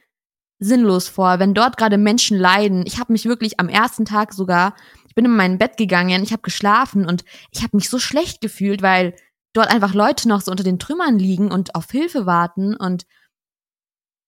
sinnlos 0.61 1.09
vor, 1.09 1.39
wenn 1.39 1.55
dort 1.55 1.77
gerade 1.77 1.99
Menschen 1.99 2.39
leiden. 2.39 2.85
Ich 2.87 2.99
habe 2.99 3.13
mich 3.13 3.27
wirklich 3.27 3.59
am 3.59 3.69
ersten 3.69 4.05
Tag 4.05 4.33
sogar, 4.33 4.75
ich 5.09 5.15
bin 5.15 5.25
in 5.25 5.37
mein 5.37 5.59
Bett 5.59 5.77
gegangen, 5.77 6.23
ich 6.23 6.33
habe 6.33 6.43
geschlafen 6.43 7.07
und 7.07 7.25
ich 7.51 7.63
habe 7.63 7.77
mich 7.77 7.91
so 7.91 7.99
schlecht 7.99 8.41
gefühlt, 8.41 8.81
weil 8.81 9.15
dort 9.53 9.69
einfach 9.69 9.95
Leute 9.95 10.29
noch 10.29 10.41
so 10.41 10.51
unter 10.51 10.65
den 10.65 10.79
Trümmern 10.79 11.19
liegen 11.19 11.51
und 11.51 11.75
auf 11.75 11.91
Hilfe 11.91 12.27
warten 12.27 12.75
und 12.77 13.05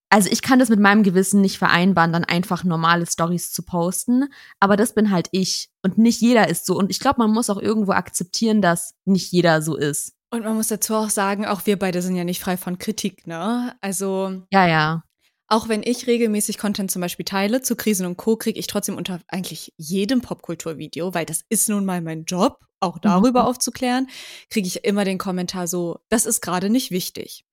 also 0.09 0.29
ich 0.31 0.43
kann 0.43 0.59
das 0.59 0.69
mit 0.69 0.79
meinem 0.79 1.03
Gewissen 1.03 1.41
nicht 1.41 1.59
vereinbaren, 1.59 2.13
dann 2.13 2.25
einfach 2.25 2.65
normale 2.65 3.07
Stories 3.07 3.53
zu 3.53 3.63
posten, 3.63 4.27
aber 4.61 4.77
das 4.77 4.95
bin 4.95 5.11
halt 5.11 5.29
ich 5.33 5.69
und 5.83 5.99
nicht 5.99 6.21
jeder 6.21 6.49
ist 6.49 6.67
so 6.67 6.77
und 6.77 6.91
ich 6.91 7.01
glaube, 7.01 7.19
man 7.19 7.33
muss 7.33 7.51
auch 7.51 7.61
irgendwo 7.61 7.93
akzeptieren, 7.93 8.63
dass 8.63 8.95
nicht 9.05 9.33
jeder 9.33 9.63
so 9.63 9.77
ist. 9.77 10.13
Und 10.31 10.45
man 10.45 10.57
muss 10.57 10.69
dazu 10.69 10.95
auch 10.95 11.11
sagen, 11.11 11.47
auch 11.47 11.67
wir 11.67 11.79
beide 11.79 12.03
sind 12.03 12.17
ja 12.17 12.25
nicht 12.25 12.41
frei 12.41 12.57
von 12.57 12.79
Kritik, 12.79 13.27
ne? 13.27 13.77
Also 13.81 14.43
ja, 14.53 14.67
ja. 14.67 15.03
Auch 15.49 15.69
wenn 15.69 15.85
ich 15.85 16.09
regelmäßig 16.09 16.59
Content 16.59 16.91
zum 16.91 17.01
Beispiel 17.01 17.25
teile 17.25 17.63
zu 17.63 17.77
Krisen 17.77 18.05
und 18.05 18.17
Co, 18.17 18.37
kriege 18.37 18.59
ich 18.59 18.67
trotzdem 18.67 18.97
unter 18.97 19.21
eigentlich 19.29 19.73
jedem 19.77 20.21
Popkulturvideo, 20.21 21.15
weil 21.15 21.25
das 21.25 21.45
ist 21.49 21.69
nun 21.69 21.85
mal 21.85 22.03
mein 22.03 22.25
Job, 22.25 22.59
auch 22.81 22.99
darüber 22.99 23.43
mhm. 23.43 23.47
aufzuklären, 23.47 24.09
kriege 24.51 24.67
ich 24.67 24.85
immer 24.85 25.05
den 25.05 25.19
Kommentar 25.19 25.69
so, 25.69 26.01
das 26.09 26.27
ist 26.27 26.41
gerade 26.41 26.69
nicht 26.69 26.91
wichtig. 26.91 27.45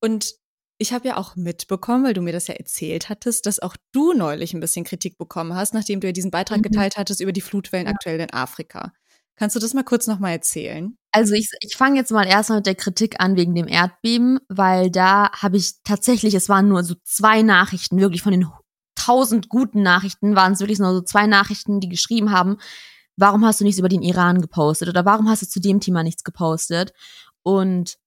Und 0.00 0.34
ich 0.78 0.92
habe 0.92 1.08
ja 1.08 1.16
auch 1.16 1.36
mitbekommen, 1.36 2.04
weil 2.04 2.14
du 2.14 2.20
mir 2.20 2.32
das 2.32 2.48
ja 2.48 2.54
erzählt 2.54 3.08
hattest, 3.08 3.46
dass 3.46 3.60
auch 3.60 3.76
du 3.92 4.12
neulich 4.12 4.54
ein 4.54 4.60
bisschen 4.60 4.84
Kritik 4.84 5.16
bekommen 5.18 5.54
hast, 5.54 5.74
nachdem 5.74 6.00
du 6.00 6.06
ja 6.06 6.12
diesen 6.12 6.30
Beitrag 6.30 6.58
mhm. 6.58 6.62
geteilt 6.62 6.96
hattest 6.96 7.20
über 7.20 7.32
die 7.32 7.40
Flutwellen 7.40 7.86
ja. 7.86 7.92
aktuell 7.92 8.20
in 8.20 8.32
Afrika. 8.32 8.92
Kannst 9.36 9.54
du 9.54 9.60
das 9.60 9.74
mal 9.74 9.84
kurz 9.84 10.06
nochmal 10.06 10.32
erzählen? 10.32 10.96
Also 11.12 11.34
ich, 11.34 11.50
ich 11.60 11.76
fange 11.76 11.96
jetzt 11.96 12.10
mal 12.10 12.26
erstmal 12.26 12.58
mit 12.58 12.66
der 12.66 12.74
Kritik 12.74 13.20
an 13.20 13.36
wegen 13.36 13.54
dem 13.54 13.68
Erdbeben, 13.68 14.38
weil 14.48 14.90
da 14.90 15.30
habe 15.32 15.58
ich 15.58 15.82
tatsächlich, 15.84 16.34
es 16.34 16.48
waren 16.48 16.68
nur 16.68 16.82
so 16.84 16.94
zwei 17.04 17.42
Nachrichten, 17.42 17.98
wirklich 17.98 18.22
von 18.22 18.32
den 18.32 18.46
tausend 18.94 19.48
guten 19.48 19.82
Nachrichten 19.82 20.34
waren 20.36 20.54
es 20.54 20.60
wirklich 20.60 20.78
nur 20.78 20.92
so 20.92 21.02
zwei 21.02 21.26
Nachrichten, 21.26 21.80
die 21.80 21.88
geschrieben 21.88 22.32
haben, 22.32 22.56
warum 23.16 23.44
hast 23.44 23.60
du 23.60 23.64
nichts 23.64 23.78
über 23.78 23.90
den 23.90 24.02
Iran 24.02 24.40
gepostet 24.40 24.88
oder 24.88 25.04
warum 25.04 25.28
hast 25.28 25.42
du 25.42 25.46
zu 25.46 25.60
dem 25.60 25.80
Thema 25.80 26.02
nichts 26.02 26.24
gepostet? 26.24 26.92
Und 27.42 27.98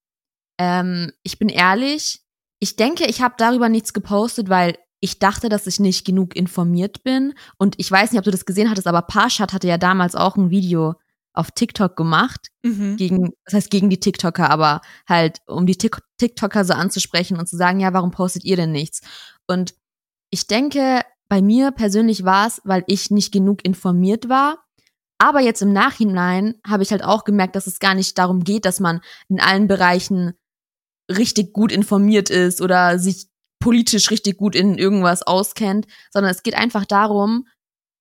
ähm, 0.58 1.12
ich 1.24 1.38
bin 1.38 1.50
ehrlich, 1.50 2.22
ich 2.60 2.76
denke, 2.76 3.06
ich 3.06 3.22
habe 3.22 3.36
darüber 3.38 3.70
nichts 3.70 3.94
gepostet, 3.94 4.50
weil 4.50 4.78
ich 5.00 5.20
dachte, 5.20 5.50
dass 5.50 5.68
ich 5.68 5.80
nicht 5.80 6.06
genug 6.06 6.36
informiert 6.36 7.04
bin. 7.04 7.34
Und 7.58 7.76
ich 7.78 7.90
weiß 7.90 8.12
nicht, 8.12 8.20
ob 8.20 8.26
du 8.26 8.32
das 8.32 8.46
gesehen 8.46 8.70
hattest, 8.70 8.88
aber 8.88 9.02
Parshad 9.02 9.54
hatte 9.54 9.68
ja 9.68 9.78
damals 9.78 10.16
auch 10.16 10.36
ein 10.36 10.50
Video 10.50 10.96
auf 11.34 11.52
TikTok 11.52 11.96
gemacht, 11.96 12.50
mhm. 12.64 12.98
gegen, 12.98 13.32
das 13.46 13.54
heißt 13.54 13.70
gegen 13.70 13.90
die 13.90 14.00
TikToker, 14.00 14.50
aber 14.50 14.82
halt, 15.08 15.38
um 15.48 15.66
die 15.66 15.78
TikToker 15.78 16.66
so 16.66 16.74
anzusprechen 16.74 17.38
und 17.38 17.48
zu 17.48 17.56
sagen, 17.56 17.80
ja, 17.80 17.94
warum 17.94 18.12
postet 18.12 18.44
ihr 18.44 18.58
denn 18.58 18.72
nichts? 18.72 19.02
Und 19.48 19.74
ich 20.32 20.48
denke, 20.48 21.02
bei 21.30 21.42
mir 21.42 21.72
persönlich 21.72 22.26
war 22.26 22.48
es, 22.48 22.62
weil 22.66 22.84
ich 22.88 23.12
nicht 23.12 23.32
genug 23.32 23.64
informiert 23.64 24.28
war. 24.28 24.66
Aber 25.18 25.40
jetzt 25.40 25.62
im 25.62 25.72
Nachhinein 25.72 26.56
habe 26.66 26.84
ich 26.84 26.92
halt 26.92 27.04
auch 27.04 27.24
gemerkt, 27.24 27.56
dass 27.56 27.68
es 27.68 27.80
gar 27.80 27.94
nicht 27.94 28.18
darum 28.18 28.44
geht, 28.44 28.66
dass 28.66 28.80
man 28.80 29.02
in 29.28 29.40
allen 29.40 29.68
Bereichen 29.68 30.34
richtig 31.10 31.54
gut 31.54 31.72
informiert 31.72 32.30
ist 32.30 32.62
oder 32.62 33.00
sich 33.00 33.28
politisch 33.60 34.10
richtig 34.12 34.38
gut 34.38 34.56
in 34.56 34.78
irgendwas 34.78 35.24
auskennt, 35.24 35.86
sondern 36.12 36.32
es 36.32 36.44
geht 36.44 36.56
einfach 36.56 36.86
darum, 36.86 37.48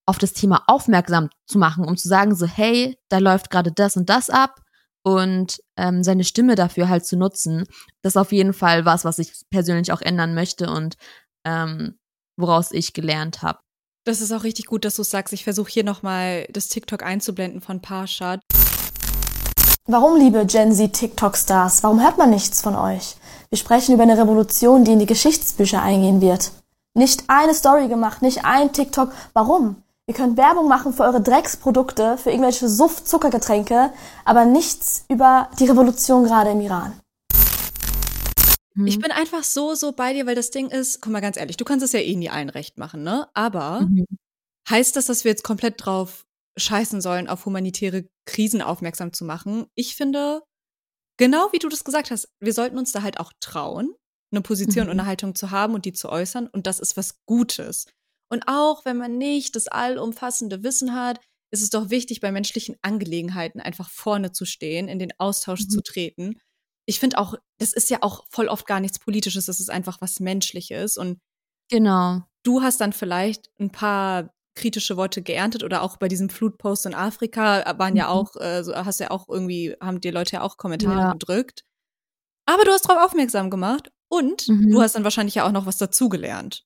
auf 0.07 0.18
das 0.18 0.33
Thema 0.33 0.64
aufmerksam 0.66 1.29
zu 1.47 1.59
machen, 1.59 1.85
um 1.85 1.97
zu 1.97 2.09
sagen, 2.09 2.35
so, 2.35 2.47
hey, 2.47 2.97
da 3.09 3.18
läuft 3.18 3.51
gerade 3.51 3.73
das 3.73 3.97
und 3.97 4.09
das 4.09 4.31
ab 4.31 4.62
und 5.03 5.61
ähm, 5.77 6.03
seine 6.03 6.25
Stimme 6.25 6.55
dafür 6.55 6.88
halt 6.88 7.05
zu 7.05 7.16
nutzen. 7.16 7.64
Das 8.03 8.12
ist 8.12 8.16
auf 8.16 8.33
jeden 8.33 8.55
Fall 8.55 8.85
was, 8.85 9.05
was 9.05 9.18
ich 9.18 9.33
persönlich 9.51 9.92
auch 9.92 10.01
ändern 10.01 10.35
möchte 10.35 10.71
und 10.71 10.97
ähm, 11.44 11.99
woraus 12.37 12.73
ich 12.73 12.94
gelernt 12.94 13.42
habe. 13.42 13.59
Das 14.05 14.23
ist 14.23 14.33
auch 14.33 14.44
richtig 14.44 14.66
gut, 14.66 14.85
dass 14.85 14.97
du 14.97 15.03
sagst. 15.03 15.35
Ich 15.35 15.44
versuche 15.44 15.71
hier 15.71 15.85
nochmal 15.85 16.47
das 16.51 16.68
TikTok 16.68 17.03
einzublenden 17.03 17.61
von 17.61 17.83
Parsha. 17.83 18.40
Warum, 19.90 20.18
liebe 20.18 20.44
Gen 20.44 20.74
Z 20.74 20.92
TikTok-Stars, 20.92 21.83
warum 21.83 22.03
hört 22.03 22.18
man 22.18 22.29
nichts 22.29 22.61
von 22.61 22.77
euch? 22.77 23.16
Wir 23.48 23.57
sprechen 23.57 23.94
über 23.94 24.03
eine 24.03 24.18
Revolution, 24.18 24.85
die 24.85 24.92
in 24.92 24.98
die 24.98 25.07
Geschichtsbücher 25.07 25.81
eingehen 25.81 26.20
wird. 26.20 26.51
Nicht 26.92 27.24
eine 27.29 27.55
Story 27.55 27.88
gemacht, 27.88 28.20
nicht 28.20 28.44
ein 28.44 28.70
TikTok. 28.70 29.12
Warum? 29.33 29.83
Ihr 30.07 30.12
könnt 30.12 30.37
Werbung 30.37 30.68
machen 30.68 30.92
für 30.92 31.05
eure 31.05 31.22
Drecksprodukte, 31.22 32.18
für 32.18 32.29
irgendwelche 32.31 32.68
Suff-Zuckergetränke, 32.68 33.90
aber 34.27 34.44
nichts 34.44 35.07
über 35.09 35.48
die 35.59 35.64
Revolution 35.64 36.24
gerade 36.24 36.51
im 36.51 36.61
Iran. 36.61 36.92
Ich 38.85 38.98
mhm. 38.98 39.01
bin 39.01 39.11
einfach 39.11 39.42
so, 39.42 39.74
so 39.74 39.92
bei 39.92 40.12
dir, 40.12 40.27
weil 40.27 40.35
das 40.35 40.51
Ding 40.51 40.68
ist, 40.68 41.01
guck 41.01 41.14
mal 41.14 41.20
ganz 41.20 41.38
ehrlich, 41.38 41.57
du 41.57 41.64
kannst 41.64 41.83
es 41.83 41.92
ja 41.92 42.01
eh 42.01 42.14
nie 42.14 42.29
allen 42.29 42.51
recht 42.51 42.77
machen, 42.77 43.05
ne? 43.05 43.27
Aber 43.33 43.81
mhm. 43.81 44.05
heißt 44.68 44.96
das, 44.96 45.07
dass 45.07 45.24
wir 45.24 45.31
jetzt 45.31 45.44
komplett 45.44 45.83
drauf 45.83 46.27
scheißen 46.59 47.01
sollen, 47.01 47.29
auf 47.29 47.47
humanitäre 47.47 48.09
Krisen 48.27 48.62
aufmerksam 48.62 49.12
zu 49.12 49.25
machen? 49.25 49.66
Ich 49.75 49.97
finde, 49.97 50.42
genau 51.18 51.49
wie 51.53 51.59
du 51.59 51.68
das 51.68 51.85
gesagt 51.85 52.11
hast, 52.11 52.29
wir 52.40 52.53
sollten 52.53 52.79
uns 52.79 52.92
da 52.92 53.03
halt 53.03 53.21
auch 53.21 53.33
trauen, 53.40 53.94
eine 54.33 54.42
Position 54.42 54.87
mhm. 54.87 54.90
und 54.90 55.01
eine 55.01 55.09
Haltung 55.09 55.35
zu 55.35 55.51
haben 55.51 55.75
und 55.75 55.85
die 55.85 55.92
zu 55.92 56.09
äußern. 56.09 56.47
Und 56.49 56.66
das 56.66 56.81
ist 56.81 56.97
was 56.97 57.18
Gutes. 57.27 57.87
Und 58.31 58.44
auch 58.47 58.85
wenn 58.85 58.97
man 58.97 59.18
nicht 59.18 59.57
das 59.57 59.68
allumfassende 59.68 60.62
Wissen 60.62 60.94
hat, 60.94 61.21
ist 61.51 61.62
es 61.62 61.71
doch 61.71 61.90
wichtig, 61.90 62.21
bei 62.21 62.31
menschlichen 62.31 62.77
Angelegenheiten 62.83 63.61
einfach 63.61 63.88
vorne 63.88 64.33
zu 64.33 64.44
stehen, 64.44 64.88
in 64.88 64.99
den 64.99 65.12
Austausch 65.18 65.62
mhm. 65.62 65.71
zu 65.71 65.83
treten. 65.83 66.38
Ich 66.87 67.01
finde 67.01 67.18
auch, 67.18 67.35
das 67.59 67.73
ist 67.73 67.90
ja 67.90 67.99
auch 68.03 68.27
voll 68.31 68.49
oft 68.49 68.66
gar 68.66 68.81
nichts 68.81 68.99
Politisches, 68.99 69.47
das 69.47 69.61
ist 69.61 69.71
einfach 69.71 70.01
was 70.01 70.21
Menschliches. 70.21 70.99
Und 70.99 71.18
genau. 71.71 72.23
Du 72.44 72.62
hast 72.62 72.81
dann 72.81 72.92
vielleicht 72.92 73.51
ein 73.59 73.71
paar 73.71 74.31
kritische 74.59 74.97
Worte 74.97 75.23
geerntet 75.23 75.62
oder 75.62 75.83
auch 75.83 75.97
bei 75.97 76.09
diesem 76.09 76.29
Flutpost 76.29 76.87
in 76.87 76.94
Afrika 76.94 77.64
waren 77.79 77.92
mhm. 77.92 77.99
ja 77.99 78.09
auch, 78.09 78.37
äh, 78.37 78.62
hast 78.75 79.01
ja 79.01 79.11
auch 79.11 79.29
irgendwie, 79.29 79.77
haben 79.81 80.01
dir 80.01 80.12
Leute 80.12 80.37
ja 80.37 80.42
auch 80.42 80.57
Kommentare 80.57 81.01
ja. 81.01 81.12
gedrückt. 81.12 81.64
Aber 82.47 82.64
du 82.64 82.73
hast 82.73 82.88
darauf 82.88 83.07
aufmerksam 83.07 83.51
gemacht 83.51 83.90
und 84.09 84.49
mhm. 84.49 84.71
du 84.71 84.81
hast 84.81 84.94
dann 84.94 85.05
wahrscheinlich 85.05 85.37
ja 85.37 85.47
auch 85.47 85.53
noch 85.53 85.66
was 85.66 85.79
dazugelernt. 85.79 86.64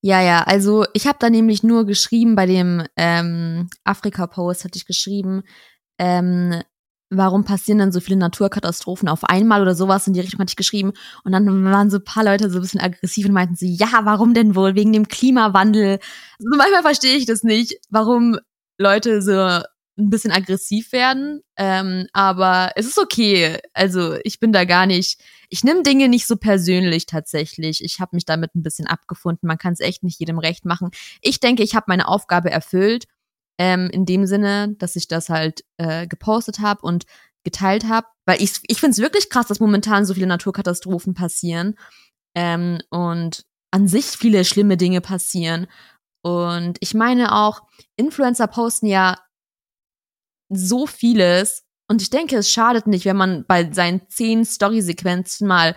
Ja, 0.00 0.20
ja, 0.20 0.42
also 0.42 0.84
ich 0.92 1.06
habe 1.06 1.18
da 1.20 1.30
nämlich 1.30 1.62
nur 1.62 1.86
geschrieben, 1.86 2.34
bei 2.34 2.46
dem 2.46 2.84
ähm, 2.96 3.70
Afrika-Post 3.84 4.64
hatte 4.64 4.76
ich 4.76 4.86
geschrieben, 4.86 5.42
ähm, 5.98 6.62
warum 7.12 7.44
passieren 7.44 7.78
dann 7.78 7.92
so 7.92 8.00
viele 8.00 8.16
Naturkatastrophen 8.16 9.08
auf 9.08 9.24
einmal 9.24 9.62
oder 9.62 9.74
sowas 9.74 10.06
in 10.06 10.14
die 10.14 10.20
Richtung 10.20 10.40
hatte 10.40 10.50
ich 10.50 10.56
geschrieben. 10.56 10.92
Und 11.24 11.32
dann 11.32 11.64
waren 11.64 11.90
so 11.90 11.98
ein 11.98 12.04
paar 12.04 12.24
Leute 12.24 12.50
so 12.50 12.58
ein 12.58 12.62
bisschen 12.62 12.80
aggressiv 12.80 13.26
und 13.26 13.32
meinten 13.32 13.56
sie, 13.56 13.74
ja, 13.74 14.00
warum 14.04 14.34
denn 14.34 14.54
wohl? 14.54 14.74
Wegen 14.74 14.92
dem 14.92 15.08
Klimawandel. 15.08 15.98
Also 16.38 16.56
manchmal 16.56 16.82
verstehe 16.82 17.16
ich 17.16 17.26
das 17.26 17.42
nicht, 17.42 17.76
warum 17.90 18.38
Leute 18.78 19.22
so 19.22 19.62
ein 19.98 20.10
bisschen 20.10 20.32
aggressiv 20.32 20.92
werden. 20.92 21.42
Ähm, 21.56 22.06
aber 22.12 22.72
es 22.76 22.86
ist 22.86 22.98
okay. 22.98 23.58
Also 23.74 24.16
ich 24.24 24.40
bin 24.40 24.52
da 24.52 24.64
gar 24.64 24.86
nicht. 24.86 25.20
Ich 25.50 25.64
nehme 25.64 25.82
Dinge 25.82 26.08
nicht 26.08 26.26
so 26.26 26.36
persönlich 26.36 27.06
tatsächlich. 27.06 27.84
Ich 27.84 28.00
habe 28.00 28.16
mich 28.16 28.24
damit 28.24 28.54
ein 28.54 28.62
bisschen 28.62 28.86
abgefunden. 28.86 29.46
Man 29.46 29.58
kann 29.58 29.74
es 29.74 29.80
echt 29.80 30.02
nicht 30.02 30.18
jedem 30.18 30.38
recht 30.38 30.64
machen. 30.64 30.90
Ich 31.20 31.40
denke, 31.40 31.62
ich 31.62 31.74
habe 31.74 31.86
meine 31.88 32.08
Aufgabe 32.08 32.50
erfüllt. 32.50 33.04
Ähm, 33.58 33.90
in 33.90 34.06
dem 34.06 34.26
Sinne, 34.26 34.74
dass 34.78 34.96
ich 34.96 35.08
das 35.08 35.28
halt 35.28 35.64
äh, 35.76 36.06
gepostet 36.06 36.60
habe 36.60 36.82
und 36.82 37.04
geteilt 37.44 37.88
habe. 37.88 38.06
Weil 38.26 38.42
ich, 38.42 38.60
ich 38.66 38.80
finde 38.80 38.92
es 38.92 38.98
wirklich 38.98 39.30
krass, 39.30 39.46
dass 39.46 39.60
momentan 39.60 40.04
so 40.04 40.14
viele 40.14 40.26
Naturkatastrophen 40.26 41.14
passieren. 41.14 41.76
Ähm, 42.34 42.80
und 42.90 43.44
an 43.70 43.88
sich 43.88 44.06
viele 44.06 44.44
schlimme 44.44 44.76
Dinge 44.76 45.00
passieren. 45.00 45.66
Und 46.22 46.78
ich 46.80 46.94
meine 46.94 47.34
auch, 47.34 47.62
Influencer 47.96 48.46
posten 48.46 48.86
ja 48.86 49.18
so 50.48 50.86
vieles. 50.86 51.64
Und 51.88 52.00
ich 52.00 52.10
denke, 52.10 52.36
es 52.36 52.50
schadet 52.50 52.86
nicht, 52.86 53.04
wenn 53.04 53.16
man 53.16 53.44
bei 53.46 53.72
seinen 53.72 54.08
zehn 54.08 54.44
Story-Sequenzen 54.44 55.46
mal 55.46 55.74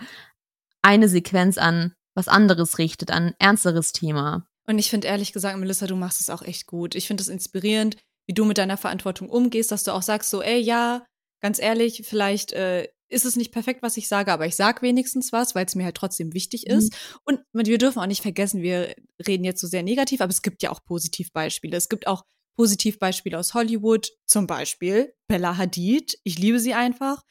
eine 0.82 1.08
Sequenz 1.08 1.58
an 1.58 1.94
was 2.14 2.28
anderes 2.28 2.78
richtet, 2.78 3.10
an 3.10 3.28
ein 3.28 3.34
ernsteres 3.38 3.92
Thema. 3.92 4.45
Und 4.66 4.78
ich 4.78 4.90
finde 4.90 5.08
ehrlich 5.08 5.32
gesagt, 5.32 5.58
Melissa, 5.58 5.86
du 5.86 5.96
machst 5.96 6.20
es 6.20 6.30
auch 6.30 6.42
echt 6.42 6.66
gut. 6.66 6.94
Ich 6.94 7.06
finde 7.06 7.22
es 7.22 7.28
inspirierend, 7.28 7.96
wie 8.26 8.34
du 8.34 8.44
mit 8.44 8.58
deiner 8.58 8.76
Verantwortung 8.76 9.28
umgehst, 9.28 9.70
dass 9.70 9.84
du 9.84 9.92
auch 9.92 10.02
sagst, 10.02 10.30
so, 10.30 10.42
ey, 10.42 10.58
ja, 10.58 11.04
ganz 11.40 11.60
ehrlich, 11.60 12.02
vielleicht 12.04 12.52
äh, 12.52 12.88
ist 13.08 13.24
es 13.24 13.36
nicht 13.36 13.52
perfekt, 13.52 13.82
was 13.82 13.96
ich 13.96 14.08
sage, 14.08 14.32
aber 14.32 14.46
ich 14.46 14.56
sage 14.56 14.82
wenigstens 14.82 15.32
was, 15.32 15.54
weil 15.54 15.66
es 15.66 15.74
mir 15.74 15.84
halt 15.84 15.96
trotzdem 15.96 16.34
wichtig 16.34 16.64
mhm. 16.66 16.78
ist. 16.78 16.96
Und 17.24 17.40
wir 17.52 17.78
dürfen 17.78 18.00
auch 18.00 18.06
nicht 18.06 18.22
vergessen, 18.22 18.62
wir 18.62 18.94
reden 19.26 19.44
jetzt 19.44 19.60
so 19.60 19.66
sehr 19.66 19.82
negativ, 19.82 20.20
aber 20.20 20.30
es 20.30 20.42
gibt 20.42 20.62
ja 20.62 20.70
auch 20.70 20.82
Positivbeispiele. 20.84 21.76
Es 21.76 21.88
gibt 21.88 22.06
auch 22.06 22.24
Positivbeispiele 22.56 23.38
aus 23.38 23.54
Hollywood, 23.54 24.08
zum 24.26 24.46
Beispiel 24.46 25.12
Bella 25.28 25.56
Hadid, 25.56 26.18
ich 26.24 26.38
liebe 26.38 26.58
sie 26.58 26.74
einfach, 26.74 27.22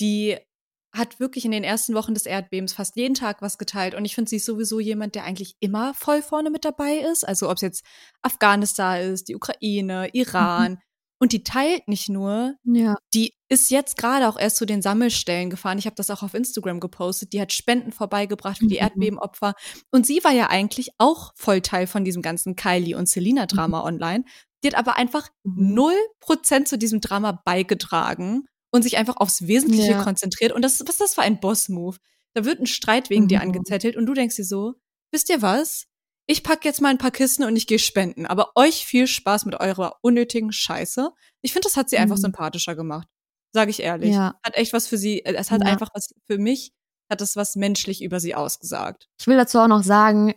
die 0.00 0.36
hat 0.94 1.18
wirklich 1.18 1.44
in 1.44 1.50
den 1.50 1.64
ersten 1.64 1.94
Wochen 1.94 2.14
des 2.14 2.24
Erdbebens 2.24 2.72
fast 2.72 2.96
jeden 2.96 3.14
Tag 3.14 3.42
was 3.42 3.58
geteilt. 3.58 3.94
Und 3.94 4.04
ich 4.04 4.14
finde, 4.14 4.28
sie 4.28 4.36
ist 4.36 4.46
sowieso 4.46 4.78
jemand, 4.78 5.16
der 5.16 5.24
eigentlich 5.24 5.56
immer 5.58 5.92
voll 5.92 6.22
vorne 6.22 6.50
mit 6.50 6.64
dabei 6.64 6.98
ist. 6.98 7.26
Also 7.26 7.50
ob 7.50 7.56
es 7.56 7.62
jetzt 7.62 7.84
Afghanistan 8.22 9.00
ist, 9.00 9.28
die 9.28 9.34
Ukraine, 9.34 10.08
Iran. 10.12 10.72
Mhm. 10.72 10.78
Und 11.20 11.32
die 11.32 11.42
teilt 11.42 11.88
nicht 11.88 12.08
nur, 12.08 12.54
ja. 12.64 12.96
die 13.12 13.32
ist 13.48 13.70
jetzt 13.70 13.96
gerade 13.96 14.28
auch 14.28 14.38
erst 14.38 14.56
zu 14.56 14.66
den 14.66 14.82
Sammelstellen 14.82 15.50
gefahren. 15.50 15.78
Ich 15.78 15.86
habe 15.86 15.96
das 15.96 16.10
auch 16.10 16.22
auf 16.22 16.34
Instagram 16.34 16.80
gepostet. 16.80 17.32
Die 17.32 17.40
hat 17.40 17.52
Spenden 17.52 17.92
vorbeigebracht 17.92 18.58
für 18.58 18.66
die 18.66 18.76
mhm. 18.76 18.82
Erdbebenopfer. 18.82 19.54
Und 19.90 20.06
sie 20.06 20.22
war 20.22 20.32
ja 20.32 20.48
eigentlich 20.48 20.90
auch 20.98 21.32
voll 21.34 21.60
Teil 21.60 21.86
von 21.86 22.04
diesem 22.04 22.22
ganzen 22.22 22.56
Kylie 22.56 22.96
und 22.96 23.08
Selina-Drama 23.08 23.80
mhm. 23.80 23.86
online. 23.86 24.24
Die 24.62 24.68
hat 24.68 24.76
aber 24.76 24.96
einfach 24.96 25.28
mhm. 25.44 25.74
null 25.74 25.96
Prozent 26.20 26.68
zu 26.68 26.78
diesem 26.78 27.00
Drama 27.00 27.40
beigetragen 27.44 28.46
und 28.74 28.82
sich 28.82 28.96
einfach 28.96 29.18
aufs 29.18 29.46
Wesentliche 29.46 29.92
ja. 29.92 30.02
konzentriert. 30.02 30.50
Und 30.50 30.62
das, 30.62 30.80
was 30.80 30.94
ist 30.94 31.00
das 31.00 31.14
für 31.14 31.22
ein 31.22 31.38
Boss-Move? 31.38 31.96
Da 32.34 32.44
wird 32.44 32.58
ein 32.58 32.66
Streit 32.66 33.08
wegen 33.08 33.24
mhm. 33.24 33.28
dir 33.28 33.40
angezettelt 33.40 33.94
und 33.94 34.04
du 34.06 34.14
denkst 34.14 34.34
dir 34.34 34.44
so, 34.44 34.74
wisst 35.12 35.28
ihr 35.30 35.42
was? 35.42 35.86
Ich 36.26 36.42
pack 36.42 36.64
jetzt 36.64 36.80
mal 36.80 36.88
ein 36.88 36.98
paar 36.98 37.12
Kisten 37.12 37.44
und 37.44 37.54
ich 37.54 37.68
gehe 37.68 37.78
spenden. 37.78 38.26
Aber 38.26 38.50
euch 38.56 38.84
viel 38.84 39.06
Spaß 39.06 39.44
mit 39.44 39.54
eurer 39.60 40.00
unnötigen 40.02 40.50
Scheiße. 40.50 41.08
Ich 41.42 41.52
finde, 41.52 41.66
das 41.66 41.76
hat 41.76 41.88
sie 41.88 41.94
mhm. 41.94 42.02
einfach 42.02 42.16
sympathischer 42.16 42.74
gemacht. 42.74 43.06
Sage 43.52 43.70
ich 43.70 43.78
ehrlich. 43.78 44.12
Ja. 44.12 44.34
Hat 44.44 44.56
echt 44.56 44.72
was 44.72 44.88
für 44.88 44.98
sie, 44.98 45.24
äh, 45.24 45.34
es 45.34 45.52
hat 45.52 45.60
ja. 45.60 45.68
einfach 45.68 45.90
was 45.94 46.12
für 46.26 46.38
mich, 46.38 46.72
hat 47.08 47.20
es 47.20 47.36
was 47.36 47.54
menschlich 47.54 48.02
über 48.02 48.18
sie 48.18 48.34
ausgesagt. 48.34 49.08
Ich 49.20 49.28
will 49.28 49.36
dazu 49.36 49.60
auch 49.60 49.68
noch 49.68 49.84
sagen, 49.84 50.34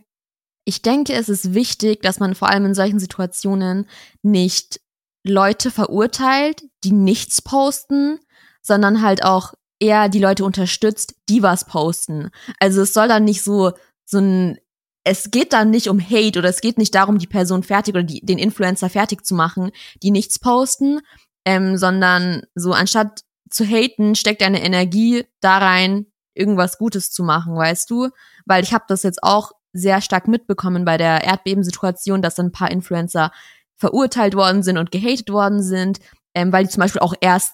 ich 0.63 0.83
denke, 0.83 1.13
es 1.13 1.27
ist 1.27 1.55
wichtig, 1.55 2.03
dass 2.03 2.19
man 2.19 2.35
vor 2.35 2.49
allem 2.49 2.65
in 2.65 2.75
solchen 2.75 2.99
Situationen 2.99 3.89
nicht 4.21 4.79
Leute 5.23 5.71
verurteilt, 5.71 6.63
die 6.83 6.91
nichts 6.91 7.41
posten, 7.41 8.19
sondern 8.67 9.01
halt 9.01 9.23
auch 9.23 9.53
eher 9.79 10.09
die 10.09 10.19
Leute 10.19 10.43
unterstützt, 10.45 11.15
die 11.29 11.41
was 11.41 11.65
posten. 11.65 12.29
Also 12.59 12.81
es 12.81 12.93
soll 12.93 13.07
dann 13.07 13.23
nicht 13.23 13.43
so, 13.43 13.71
so 14.05 14.19
ein, 14.19 14.57
es 15.03 15.31
geht 15.31 15.53
dann 15.53 15.69
nicht 15.69 15.87
um 15.87 15.99
Hate 15.99 16.39
oder 16.39 16.49
es 16.49 16.61
geht 16.61 16.77
nicht 16.77 16.93
darum, 16.93 17.17
die 17.17 17.27
Person 17.27 17.63
fertig 17.63 17.93
oder 17.95 18.03
die, 18.03 18.25
den 18.25 18.37
Influencer 18.37 18.89
fertig 18.89 19.25
zu 19.25 19.35
machen, 19.35 19.71
die 20.03 20.11
nichts 20.11 20.39
posten, 20.39 20.99
ähm, 21.45 21.77
sondern 21.77 22.43
so 22.55 22.73
anstatt 22.73 23.21
zu 23.49 23.63
haten, 23.63 24.15
steckt 24.15 24.41
deine 24.41 24.61
Energie 24.61 25.25
da 25.39 25.59
rein, 25.59 26.07
irgendwas 26.33 26.77
Gutes 26.77 27.11
zu 27.11 27.23
machen, 27.23 27.55
weißt 27.55 27.89
du? 27.89 28.09
Weil 28.45 28.63
ich 28.63 28.73
habe 28.73 28.85
das 28.87 29.03
jetzt 29.03 29.23
auch 29.23 29.51
sehr 29.71 30.01
stark 30.01 30.27
mitbekommen 30.27 30.83
bei 30.83 30.97
der 30.97 31.23
Erdbebensituation, 31.23 32.21
dass 32.21 32.35
dann 32.35 32.47
ein 32.47 32.51
paar 32.51 32.71
Influencer 32.71 33.31
verurteilt 33.77 34.35
worden 34.35 34.63
sind 34.63 34.77
und 34.77 34.91
gehatet 34.91 35.29
worden 35.29 35.61
sind, 35.61 35.99
ähm, 36.33 36.51
weil 36.51 36.65
die 36.65 36.69
zum 36.69 36.81
Beispiel 36.81 37.01
auch 37.01 37.13
erst 37.21 37.53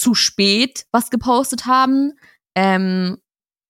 zu 0.00 0.14
spät 0.14 0.86
was 0.92 1.10
gepostet 1.10 1.66
haben. 1.66 2.14
Ähm, 2.56 3.18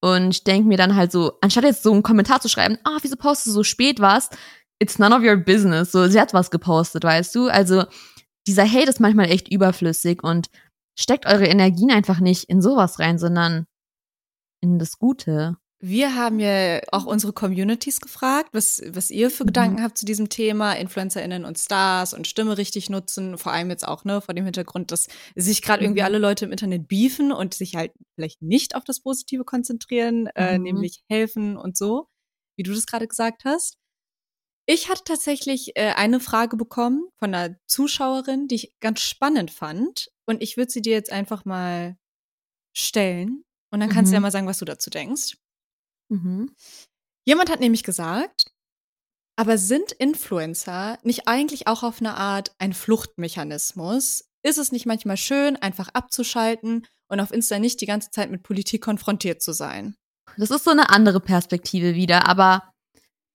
und 0.01 0.31
ich 0.31 0.45
denke 0.45 0.69
mir 0.69 0.79
dann 0.79 0.95
halt 0.95 1.11
so, 1.11 1.33
anstatt 1.40 1.64
jetzt 1.64 1.83
so 1.83 1.93
einen 1.93 2.05
Kommentar 2.05 2.40
zu 2.40 2.49
schreiben, 2.49 2.79
ah, 2.85 2.99
wieso 3.03 3.16
postest 3.16 3.49
du 3.49 3.53
so 3.53 3.64
spät 3.64 4.01
was? 4.01 4.31
It's 4.79 4.99
none 4.99 5.14
of 5.14 5.23
your 5.23 5.37
business. 5.37 5.90
So, 5.90 6.07
sie 6.07 6.21
hat 6.21 6.33
was 6.33 6.51
gepostet, 6.51 7.03
weißt 7.03 7.35
du? 7.35 7.49
Also, 7.49 7.85
dieser 8.47 8.64
Hate 8.64 8.88
ist 8.88 9.01
manchmal 9.01 9.29
echt 9.29 9.53
überflüssig 9.53 10.23
und 10.23 10.49
steckt 10.99 11.27
eure 11.27 11.47
Energien 11.47 11.90
einfach 11.90 12.21
nicht 12.21 12.45
in 12.45 12.62
sowas 12.62 13.01
rein, 13.01 13.19
sondern 13.19 13.66
in 14.62 14.79
das 14.79 14.99
Gute. 14.99 15.57
Wir 15.83 16.14
haben 16.14 16.40
ja 16.40 16.81
auch 16.93 17.07
unsere 17.07 17.33
Communities 17.33 18.03
gefragt, 18.03 18.51
was, 18.53 18.83
was 18.90 19.11
ihr 19.11 19.31
für 19.31 19.45
mhm. 19.45 19.49
Gedanken 19.49 19.83
habt 19.83 19.97
zu 19.97 20.05
diesem 20.05 20.29
Thema, 20.29 20.75
InfluencerInnen 20.75 21.47
und 21.47 21.59
Stars 21.59 22.12
und 22.12 22.27
Stimme 22.27 22.59
richtig 22.59 22.90
nutzen, 22.90 23.38
vor 23.38 23.53
allem 23.53 23.71
jetzt 23.71 23.88
auch, 23.88 24.05
ne, 24.05 24.21
vor 24.21 24.35
dem 24.35 24.45
Hintergrund, 24.45 24.93
dass 24.93 25.09
sich 25.35 25.62
gerade 25.62 25.83
irgendwie 25.83 26.03
mhm. 26.03 26.07
alle 26.07 26.19
Leute 26.19 26.45
im 26.45 26.53
Internet 26.53 26.87
beefen 26.87 27.33
und 27.33 27.55
sich 27.55 27.77
halt 27.77 27.93
vielleicht 28.14 28.43
nicht 28.43 28.75
auf 28.77 28.85
das 28.85 29.01
Positive 29.01 29.45
konzentrieren, 29.45 30.27
äh, 30.35 30.59
mhm. 30.59 30.64
nämlich 30.64 31.03
helfen 31.09 31.57
und 31.57 31.79
so, 31.79 32.09
wie 32.59 32.62
du 32.62 32.75
das 32.75 32.85
gerade 32.85 33.09
gesagt 33.09 33.45
hast. 33.47 33.79
Ich 34.66 34.90
hatte 34.90 35.03
tatsächlich 35.05 35.77
äh, 35.77 35.95
eine 35.97 36.21
Frage 36.21 36.59
bekommen 36.59 37.09
von 37.19 37.35
einer 37.35 37.57
Zuschauerin, 37.66 38.49
die 38.49 38.57
ich 38.57 38.75
ganz 38.81 39.01
spannend 39.01 39.51
fand. 39.51 40.11
Und 40.27 40.43
ich 40.43 40.59
würde 40.59 40.71
sie 40.71 40.83
dir 40.83 40.93
jetzt 40.93 41.11
einfach 41.11 41.45
mal 41.45 41.97
stellen. 42.77 43.45
Und 43.73 43.81
dann 43.81 43.88
kannst 43.88 44.11
mhm. 44.11 44.12
du 44.12 44.14
ja 44.16 44.21
mhm. 44.21 44.23
mal 44.23 44.31
sagen, 44.31 44.47
was 44.47 44.59
du 44.59 44.66
dazu 44.66 44.90
denkst. 44.90 45.38
Mhm. 46.11 46.55
Jemand 47.25 47.51
hat 47.51 47.61
nämlich 47.61 47.85
gesagt, 47.85 48.53
aber 49.37 49.57
sind 49.57 49.92
Influencer 49.92 50.99
nicht 51.03 51.27
eigentlich 51.27 51.66
auch 51.66 51.83
auf 51.83 52.01
eine 52.01 52.14
Art 52.14 52.55
ein 52.59 52.75
Fluchtmechanismus? 52.75 54.25
Ist 54.42 54.59
es 54.59 54.73
nicht 54.73 54.87
manchmal 54.87 55.16
schön, 55.16 55.57
einfach 55.57 55.88
abzuschalten 55.94 56.87
und 57.09 57.20
auf 57.20 57.31
Insta 57.31 57.59
nicht 57.59 57.81
die 57.81 57.87
ganze 57.87 58.11
Zeit 58.11 58.31
mit 58.31 58.42
Politik 58.42 58.83
konfrontiert 58.83 59.42
zu 59.42 59.53
sein? 59.53 59.94
Das 60.37 60.51
ist 60.51 60.64
so 60.64 60.70
eine 60.70 60.90
andere 60.90 61.20
Perspektive 61.20 61.94
wieder, 61.94 62.27
aber 62.27 62.70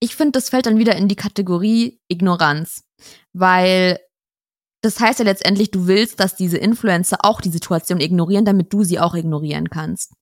ich 0.00 0.14
finde, 0.14 0.32
das 0.32 0.50
fällt 0.50 0.66
dann 0.66 0.78
wieder 0.78 0.94
in 0.96 1.08
die 1.08 1.16
Kategorie 1.16 2.00
Ignoranz, 2.08 2.84
weil 3.32 3.98
das 4.82 5.00
heißt 5.00 5.18
ja 5.18 5.24
letztendlich, 5.24 5.70
du 5.70 5.86
willst, 5.86 6.20
dass 6.20 6.36
diese 6.36 6.58
Influencer 6.58 7.18
auch 7.22 7.40
die 7.40 7.50
Situation 7.50 8.00
ignorieren, 8.00 8.44
damit 8.44 8.72
du 8.72 8.84
sie 8.84 9.00
auch 9.00 9.14
ignorieren 9.14 9.70
kannst. 9.70 10.12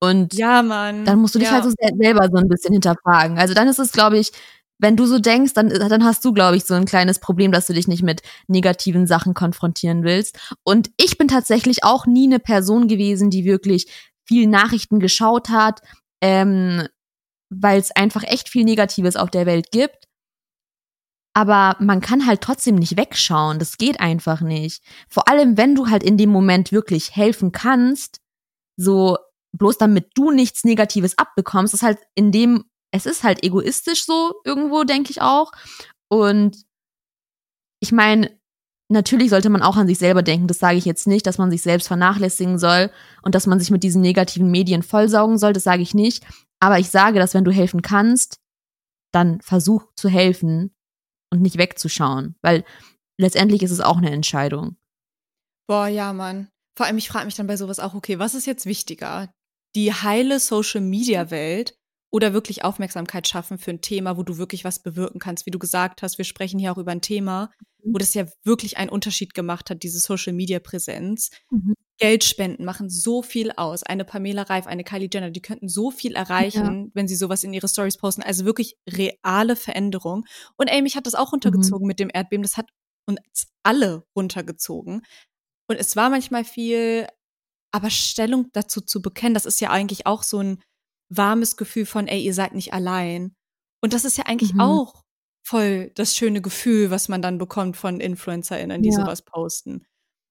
Und 0.00 0.34
ja, 0.34 0.62
Mann. 0.62 1.04
dann 1.04 1.18
musst 1.18 1.34
du 1.34 1.38
dich 1.38 1.48
ja. 1.48 1.54
halt 1.54 1.64
so 1.64 1.72
selber 1.98 2.28
so 2.30 2.36
ein 2.36 2.48
bisschen 2.48 2.72
hinterfragen. 2.72 3.38
Also 3.38 3.54
dann 3.54 3.68
ist 3.68 3.78
es, 3.78 3.92
glaube 3.92 4.18
ich, 4.18 4.32
wenn 4.78 4.96
du 4.96 5.06
so 5.06 5.18
denkst, 5.18 5.54
dann, 5.54 5.68
dann 5.68 6.04
hast 6.04 6.24
du, 6.24 6.32
glaube 6.32 6.56
ich, 6.56 6.64
so 6.64 6.74
ein 6.74 6.84
kleines 6.84 7.18
Problem, 7.18 7.52
dass 7.52 7.66
du 7.66 7.72
dich 7.72 7.88
nicht 7.88 8.02
mit 8.02 8.22
negativen 8.48 9.06
Sachen 9.06 9.34
konfrontieren 9.34 10.02
willst. 10.02 10.38
Und 10.64 10.90
ich 10.96 11.16
bin 11.16 11.28
tatsächlich 11.28 11.84
auch 11.84 12.06
nie 12.06 12.26
eine 12.26 12.40
Person 12.40 12.88
gewesen, 12.88 13.30
die 13.30 13.44
wirklich 13.44 13.86
viel 14.26 14.46
Nachrichten 14.46 15.00
geschaut 15.00 15.48
hat, 15.48 15.80
ähm, 16.20 16.86
weil 17.50 17.78
es 17.78 17.94
einfach 17.94 18.24
echt 18.24 18.48
viel 18.48 18.64
Negatives 18.64 19.16
auf 19.16 19.30
der 19.30 19.46
Welt 19.46 19.70
gibt. 19.70 20.08
Aber 21.36 21.76
man 21.80 22.00
kann 22.00 22.26
halt 22.26 22.40
trotzdem 22.40 22.76
nicht 22.76 22.96
wegschauen. 22.96 23.58
Das 23.58 23.76
geht 23.76 24.00
einfach 24.00 24.40
nicht. 24.40 24.82
Vor 25.08 25.28
allem, 25.28 25.56
wenn 25.56 25.74
du 25.74 25.88
halt 25.88 26.02
in 26.02 26.16
dem 26.16 26.30
Moment 26.30 26.72
wirklich 26.72 27.16
helfen 27.16 27.52
kannst, 27.52 28.20
so 28.76 29.18
bloß 29.58 29.78
damit 29.78 30.08
du 30.14 30.30
nichts 30.30 30.64
Negatives 30.64 31.16
abbekommst, 31.18 31.74
ist 31.74 31.82
halt 31.82 31.98
in 32.14 32.32
dem, 32.32 32.64
es 32.90 33.06
ist 33.06 33.24
halt 33.24 33.44
egoistisch 33.44 34.04
so 34.04 34.34
irgendwo, 34.44 34.84
denke 34.84 35.10
ich 35.10 35.22
auch. 35.22 35.52
Und 36.08 36.64
ich 37.80 37.92
meine, 37.92 38.30
natürlich 38.88 39.30
sollte 39.30 39.50
man 39.50 39.62
auch 39.62 39.76
an 39.76 39.86
sich 39.86 39.98
selber 39.98 40.22
denken. 40.22 40.46
Das 40.46 40.58
sage 40.58 40.78
ich 40.78 40.84
jetzt 40.84 41.06
nicht, 41.06 41.26
dass 41.26 41.38
man 41.38 41.50
sich 41.50 41.62
selbst 41.62 41.88
vernachlässigen 41.88 42.58
soll 42.58 42.90
und 43.22 43.34
dass 43.34 43.46
man 43.46 43.58
sich 43.58 43.70
mit 43.70 43.82
diesen 43.82 44.02
negativen 44.02 44.50
Medien 44.50 44.82
vollsaugen 44.82 45.38
soll. 45.38 45.52
Das 45.52 45.64
sage 45.64 45.82
ich 45.82 45.94
nicht. 45.94 46.24
Aber 46.60 46.78
ich 46.78 46.90
sage, 46.90 47.18
dass 47.18 47.34
wenn 47.34 47.44
du 47.44 47.52
helfen 47.52 47.82
kannst, 47.82 48.40
dann 49.12 49.40
versuch 49.40 49.84
zu 49.96 50.08
helfen 50.08 50.74
und 51.30 51.42
nicht 51.42 51.58
wegzuschauen, 51.58 52.36
weil 52.42 52.64
letztendlich 53.18 53.62
ist 53.62 53.70
es 53.70 53.80
auch 53.80 53.98
eine 53.98 54.10
Entscheidung. 54.10 54.76
Boah, 55.68 55.86
ja, 55.86 56.12
Mann. 56.12 56.48
Vor 56.76 56.86
allem, 56.86 56.98
ich 56.98 57.08
frage 57.08 57.26
mich 57.26 57.36
dann 57.36 57.46
bei 57.46 57.56
sowas 57.56 57.78
auch, 57.78 57.94
okay, 57.94 58.18
was 58.18 58.34
ist 58.34 58.46
jetzt 58.46 58.66
wichtiger? 58.66 59.32
Die 59.74 59.92
heile 59.92 60.40
Social-Media-Welt 60.40 61.76
oder 62.14 62.32
wirklich 62.32 62.62
Aufmerksamkeit 62.62 63.26
schaffen 63.26 63.58
für 63.58 63.72
ein 63.72 63.80
Thema, 63.80 64.16
wo 64.16 64.22
du 64.22 64.38
wirklich 64.38 64.64
was 64.64 64.78
bewirken 64.80 65.18
kannst. 65.18 65.46
Wie 65.46 65.50
du 65.50 65.58
gesagt 65.58 66.00
hast, 66.00 66.16
wir 66.16 66.24
sprechen 66.24 66.60
hier 66.60 66.70
auch 66.70 66.78
über 66.78 66.92
ein 66.92 67.00
Thema, 67.00 67.50
mhm. 67.82 67.94
wo 67.94 67.98
das 67.98 68.14
ja 68.14 68.26
wirklich 68.44 68.76
einen 68.76 68.90
Unterschied 68.90 69.34
gemacht 69.34 69.68
hat, 69.68 69.82
diese 69.82 69.98
Social-Media-Präsenz. 69.98 71.30
Mhm. 71.50 71.74
Geldspenden 71.98 72.64
machen 72.64 72.88
so 72.88 73.22
viel 73.22 73.50
aus. 73.52 73.82
Eine 73.82 74.04
Pamela 74.04 74.42
Reif, 74.42 74.68
eine 74.68 74.84
Kylie 74.84 75.08
Jenner, 75.12 75.30
die 75.30 75.42
könnten 75.42 75.68
so 75.68 75.90
viel 75.90 76.14
erreichen, 76.14 76.84
ja. 76.84 76.90
wenn 76.94 77.08
sie 77.08 77.16
sowas 77.16 77.42
in 77.42 77.52
ihre 77.52 77.68
Stories 77.68 77.96
posten. 77.96 78.22
Also 78.22 78.44
wirklich 78.44 78.76
reale 78.88 79.56
Veränderung. 79.56 80.24
Und 80.56 80.68
ey, 80.68 80.82
mich 80.82 80.96
hat 80.96 81.06
das 81.06 81.16
auch 81.16 81.32
runtergezogen 81.32 81.84
mhm. 81.84 81.88
mit 81.88 81.98
dem 81.98 82.10
Erdbeben. 82.12 82.44
Das 82.44 82.56
hat 82.56 82.70
uns 83.06 83.48
alle 83.64 84.04
runtergezogen. 84.14 85.02
Und 85.68 85.76
es 85.76 85.96
war 85.96 86.10
manchmal 86.10 86.44
viel 86.44 87.08
aber 87.74 87.90
Stellung 87.90 88.50
dazu 88.52 88.80
zu 88.80 89.02
bekennen, 89.02 89.34
das 89.34 89.46
ist 89.46 89.60
ja 89.60 89.70
eigentlich 89.70 90.06
auch 90.06 90.22
so 90.22 90.38
ein 90.38 90.62
warmes 91.08 91.56
Gefühl 91.56 91.86
von, 91.86 92.06
ey, 92.06 92.22
ihr 92.22 92.32
seid 92.32 92.54
nicht 92.54 92.72
allein. 92.72 93.34
Und 93.82 93.92
das 93.92 94.04
ist 94.04 94.16
ja 94.16 94.26
eigentlich 94.26 94.54
mhm. 94.54 94.60
auch 94.60 95.02
voll 95.44 95.90
das 95.96 96.14
schöne 96.16 96.40
Gefühl, 96.40 96.92
was 96.92 97.08
man 97.08 97.20
dann 97.20 97.36
bekommt 97.36 97.76
von 97.76 97.98
InfluencerInnen, 97.98 98.80
die 98.80 98.90
ja. 98.90 98.94
sowas 98.94 99.22
posten. 99.22 99.84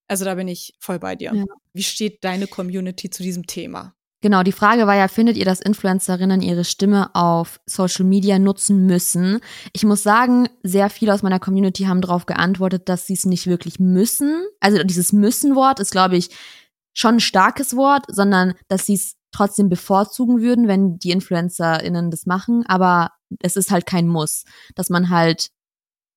Also 0.07 0.23
da 0.23 0.35
bin 0.35 0.47
ich 0.47 0.73
voll 0.79 0.99
bei 0.99 1.17
dir. 1.17 1.33
Ja. 1.35 1.43
Wie 1.73 1.83
steht 1.83 2.23
deine 2.23 2.47
Community 2.47 3.09
zu 3.09 3.23
diesem 3.23 3.45
Thema? 3.45 3.93
Genau, 4.21 4.41
die 4.41 4.53
Frage 4.53 4.87
war 4.87 4.95
ja, 4.95 5.09
findet 5.09 5.35
ihr, 5.35 5.43
dass 5.43 5.59
Influencerinnen 5.59 6.41
ihre 6.41 6.63
Stimme 6.63 7.13
auf 7.13 7.59
Social 7.65 8.05
Media 8.05 8.39
nutzen 8.39 8.85
müssen? 8.85 9.41
Ich 9.73 9.83
muss 9.83 10.01
sagen, 10.01 10.47
sehr 10.63 10.89
viele 10.89 11.13
aus 11.13 11.23
meiner 11.23 11.41
Community 11.41 11.83
haben 11.83 11.99
darauf 11.99 12.25
geantwortet, 12.25 12.87
dass 12.87 13.05
sie 13.05 13.15
es 13.15 13.25
nicht 13.25 13.47
wirklich 13.47 13.81
müssen. 13.81 14.45
Also 14.61 14.81
dieses 14.85 15.11
Müssen-Wort 15.11 15.81
ist, 15.81 15.91
glaube 15.91 16.15
ich, 16.15 16.29
schon 16.93 17.15
ein 17.15 17.19
starkes 17.19 17.75
Wort, 17.75 18.05
sondern 18.07 18.53
dass 18.67 18.85
sie 18.85 18.95
es 18.95 19.15
trotzdem 19.31 19.69
bevorzugen 19.69 20.41
würden, 20.41 20.67
wenn 20.67 20.97
die 20.99 21.11
InfluencerInnen 21.11 22.11
das 22.11 22.25
machen, 22.25 22.63
aber 22.67 23.11
es 23.41 23.55
ist 23.55 23.71
halt 23.71 23.85
kein 23.85 24.07
Muss, 24.07 24.45
dass 24.75 24.89
man 24.89 25.09
halt 25.09 25.49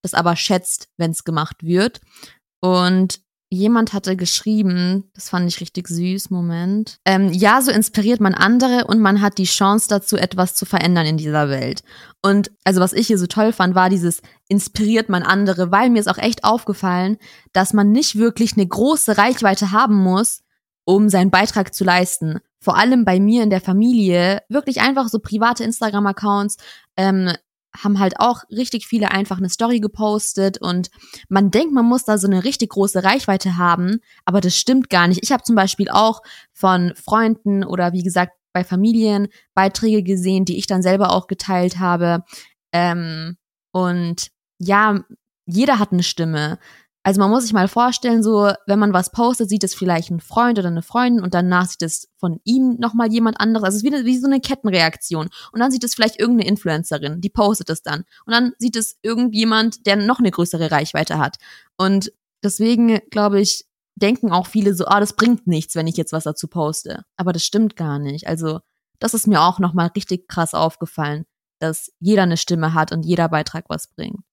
das 0.03 0.15
aber 0.15 0.37
schätzt, 0.37 0.89
wenn 0.99 1.11
es 1.11 1.25
gemacht 1.25 1.63
wird. 1.63 2.01
Und 2.61 3.21
jemand 3.49 3.93
hatte 3.93 4.17
geschrieben, 4.17 5.11
das 5.15 5.31
fand 5.31 5.49
ich 5.49 5.61
richtig 5.61 5.89
süß, 5.89 6.31
Moment. 6.31 6.99
Ähm, 7.05 7.33
ja, 7.33 7.63
so 7.63 7.71
inspiriert 7.71 8.21
man 8.21 8.35
andere 8.35 8.87
und 8.87 9.01
man 9.01 9.21
hat 9.21 9.39
die 9.39 9.45
Chance 9.45 9.87
dazu, 9.89 10.17
etwas 10.17 10.55
zu 10.55 10.67
verändern 10.67 11.07
in 11.07 11.17
dieser 11.17 11.49
Welt. 11.49 11.83
Und 12.23 12.51
also 12.65 12.81
was 12.81 12.93
ich 12.93 13.07
hier 13.07 13.19
so 13.19 13.27
toll 13.27 13.53
fand, 13.53 13.75
war 13.75 13.89
dieses 13.89 14.21
inspiriert 14.49 15.09
man 15.09 15.23
andere, 15.23 15.71
weil 15.71 15.91
mir 15.91 16.01
ist 16.01 16.09
auch 16.09 16.19
echt 16.19 16.45
aufgefallen, 16.45 17.19
dass 17.53 17.73
man 17.73 17.93
nicht 17.93 18.17
wirklich 18.17 18.55
eine 18.55 18.67
große 18.67 19.17
Reichweite 19.17 19.71
haben 19.71 19.97
muss, 19.97 20.43
um 20.87 21.09
seinen 21.11 21.31
Beitrag 21.31 21.75
zu 21.75 21.85
leisten. 21.85 22.39
Vor 22.61 22.79
allem 22.79 23.05
bei 23.05 23.21
mir 23.21 23.43
in 23.43 23.51
der 23.51 23.61
Familie, 23.61 24.41
wirklich 24.49 24.81
einfach 24.81 25.09
so 25.09 25.19
private 25.19 25.65
Instagram-Accounts, 25.65 26.57
ähm, 26.97 27.33
haben 27.77 27.99
halt 27.99 28.19
auch 28.21 28.45
richtig 28.51 28.87
viele 28.87 29.11
einfach 29.11 29.37
eine 29.37 29.51
Story 29.51 29.81
gepostet 29.81 30.57
und 30.59 30.89
man 31.29 31.51
denkt, 31.51 31.75
man 31.75 31.85
muss 31.85 32.05
da 32.05 32.17
so 32.17 32.27
eine 32.27 32.45
richtig 32.45 32.71
große 32.71 33.05
Reichweite 33.05 33.59
haben, 33.59 34.01
aber 34.25 34.41
das 34.41 34.57
stimmt 34.57 34.89
gar 34.89 35.09
nicht. 35.09 35.23
Ich 35.23 35.33
habe 35.33 35.43
zum 35.43 35.57
Beispiel 35.57 35.91
auch 35.91 36.23
von 36.55 36.95
Freunden 36.95 37.65
oder 37.65 37.93
wie 37.93 38.03
gesagt 38.03 38.33
bei 38.55 38.65
Familien 38.65 39.29
Beiträge 39.55 40.03
gesehen, 40.03 40.47
die 40.47 40.57
ich 40.57 40.67
dann 40.67 40.81
selber 40.81 41.13
auch 41.13 41.27
geteilt 41.27 41.79
habe. 41.79 42.25
Ähm, 42.73 43.37
und 43.73 44.29
ja, 44.59 45.05
jeder 45.45 45.79
hat 45.79 45.93
eine 45.93 46.03
Stimme. 46.03 46.59
Also 47.07 47.21
man 47.21 47.31
muss 47.31 47.45
sich 47.45 47.53
mal 47.53 47.69
vorstellen, 47.69 48.25
so, 48.25 48.51
wenn 48.67 48.81
man 48.81 48.93
was 48.93 49.13
postet, 49.13 49.49
sieht 49.49 49.63
es 49.63 49.77
vielleicht 49.77 50.11
ein 50.11 50.19
Freund 50.19 50.59
oder 50.59 50.67
eine 50.67 50.83
Freundin 50.83 51.23
und 51.23 51.35
danach 51.35 51.67
sieht 51.69 51.83
es 51.83 52.09
von 52.19 52.41
ihm 52.43 52.79
nochmal 52.81 53.13
jemand 53.13 53.39
anderes. 53.39 53.63
Also 53.63 53.77
es 53.77 53.85
ist 53.85 53.93
wie, 53.93 54.05
wie 54.05 54.19
so 54.19 54.27
eine 54.27 54.41
Kettenreaktion. 54.41 55.29
Und 55.53 55.61
dann 55.61 55.71
sieht 55.71 55.85
es 55.85 55.95
vielleicht 55.95 56.19
irgendeine 56.19 56.51
Influencerin, 56.51 57.21
die 57.21 57.29
postet 57.29 57.71
es 57.71 57.83
dann. 57.83 58.01
Und 58.25 58.33
dann 58.33 58.55
sieht 58.59 58.75
es 58.75 58.99
irgendjemand, 59.03 59.87
der 59.87 59.95
noch 59.95 60.19
eine 60.19 60.33
größere 60.33 60.73
Reichweite 60.73 61.17
hat. 61.17 61.37
Und 61.77 62.11
deswegen, 62.43 62.99
glaube 63.13 63.41
ich, 63.41 63.67
denken 63.95 64.33
auch 64.33 64.49
viele 64.49 64.75
so, 64.75 64.87
ah, 64.87 64.99
das 64.99 65.13
bringt 65.13 65.47
nichts, 65.47 65.77
wenn 65.77 65.87
ich 65.87 65.97
jetzt 65.97 66.13
was 66.13 66.25
dazu 66.25 66.49
poste. 66.49 67.05
Aber 67.17 67.33
das 67.33 67.45
stimmt 67.45 67.77
gar 67.77 68.01
nicht. 68.01 68.27
Also 68.27 68.59
das 68.99 69.15
ist 69.15 69.29
mir 69.29 69.43
auch 69.43 69.61
nochmal 69.61 69.93
richtig 69.95 70.27
krass 70.27 70.55
aufgefallen, 70.55 71.25
dass 71.61 71.93
jeder 72.01 72.25
eine 72.25 72.37
Stimme 72.37 72.75
hat 72.75 72.91
und 72.91 73.05
jeder 73.05 73.29
Beitrag 73.29 73.67
was 73.69 73.87
bringt. 73.87 74.25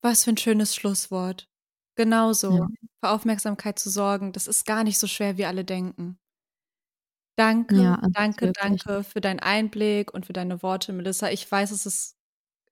Was 0.00 0.22
für 0.22 0.30
ein 0.30 0.36
schönes 0.36 0.76
Schlusswort. 0.76 1.47
Genauso. 1.98 2.52
Ja. 2.56 2.68
Für 3.04 3.10
Aufmerksamkeit 3.10 3.78
zu 3.78 3.90
sorgen, 3.90 4.32
das 4.32 4.46
ist 4.46 4.64
gar 4.64 4.84
nicht 4.84 4.98
so 5.00 5.08
schwer, 5.08 5.36
wie 5.36 5.44
alle 5.46 5.64
denken. 5.64 6.16
Danke, 7.36 7.74
Ja, 7.76 8.00
danke, 8.12 8.46
wirklich- 8.46 8.82
danke 8.84 9.02
für 9.04 9.20
deinen 9.20 9.40
Einblick 9.40 10.14
und 10.14 10.24
für 10.24 10.32
deine 10.32 10.62
Worte, 10.62 10.92
Melissa. 10.92 11.28
Ich 11.30 11.50
weiß, 11.50 11.70
dass 11.70 11.86
es 11.86 12.16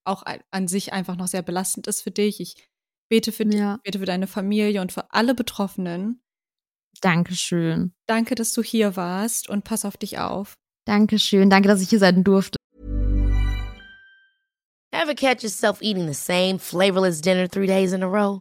auch 0.05 0.23
an 0.53 0.69
sich 0.69 0.93
einfach 0.93 1.17
noch 1.17 1.27
sehr 1.27 1.43
belastend 1.43 1.89
ist 1.89 2.03
für 2.03 2.13
dich. 2.13 2.41
Ich 2.41 2.69
bete 3.11 3.33
für 3.33 3.45
dich, 3.47 3.59
Ja. 3.61 3.77
ich 3.77 3.83
bete 3.83 3.99
für 3.99 4.07
deine 4.07 4.29
Familie 4.29 4.81
und 4.81 4.93
für 4.93 5.13
alle 5.13 5.35
Betroffenen. 5.35 6.23
Dankeschön. 7.01 7.93
Danke, 8.07 8.37
dass 8.37 8.53
du 8.53 8.63
hier 8.63 8.95
warst 8.97 9.49
und 9.49 9.65
pass 9.65 9.85
auf 9.85 9.97
dich 9.97 10.19
auf. 10.19 10.55
Dankeschön. 10.87 11.51
Danke, 11.51 11.67
dass 11.69 11.83
ich 11.83 11.91
hier 11.91 11.99
sein 11.99 12.23
durfte. 12.23 12.59
Ever 14.93 15.15
catch 15.17 15.43
yourself 15.43 15.83
eating 15.83 16.07
the 16.07 16.15
same 16.15 16.59
flavorless 16.61 17.21
dinner 17.21 17.49
three 17.49 17.67
days 17.67 17.93
in 17.93 18.03
a 18.03 18.07
row? 18.07 18.41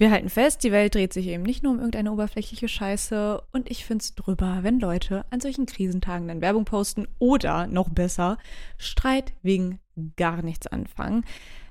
Wir 0.00 0.10
halten 0.10 0.30
fest, 0.30 0.64
die 0.64 0.72
Welt 0.72 0.94
dreht 0.94 1.12
sich 1.12 1.26
eben 1.26 1.42
nicht 1.42 1.62
nur 1.62 1.72
um 1.72 1.78
irgendeine 1.78 2.10
oberflächliche 2.10 2.68
Scheiße 2.68 3.42
und 3.52 3.70
ich 3.70 3.84
find's 3.84 4.14
drüber, 4.14 4.60
wenn 4.62 4.80
Leute 4.80 5.26
an 5.28 5.40
solchen 5.40 5.66
Krisentagen 5.66 6.26
dann 6.26 6.40
Werbung 6.40 6.64
posten 6.64 7.06
oder 7.18 7.66
noch 7.66 7.90
besser, 7.90 8.38
Streit 8.78 9.34
wegen 9.42 9.78
gar 10.16 10.40
nichts 10.40 10.66
anfangen. 10.66 11.26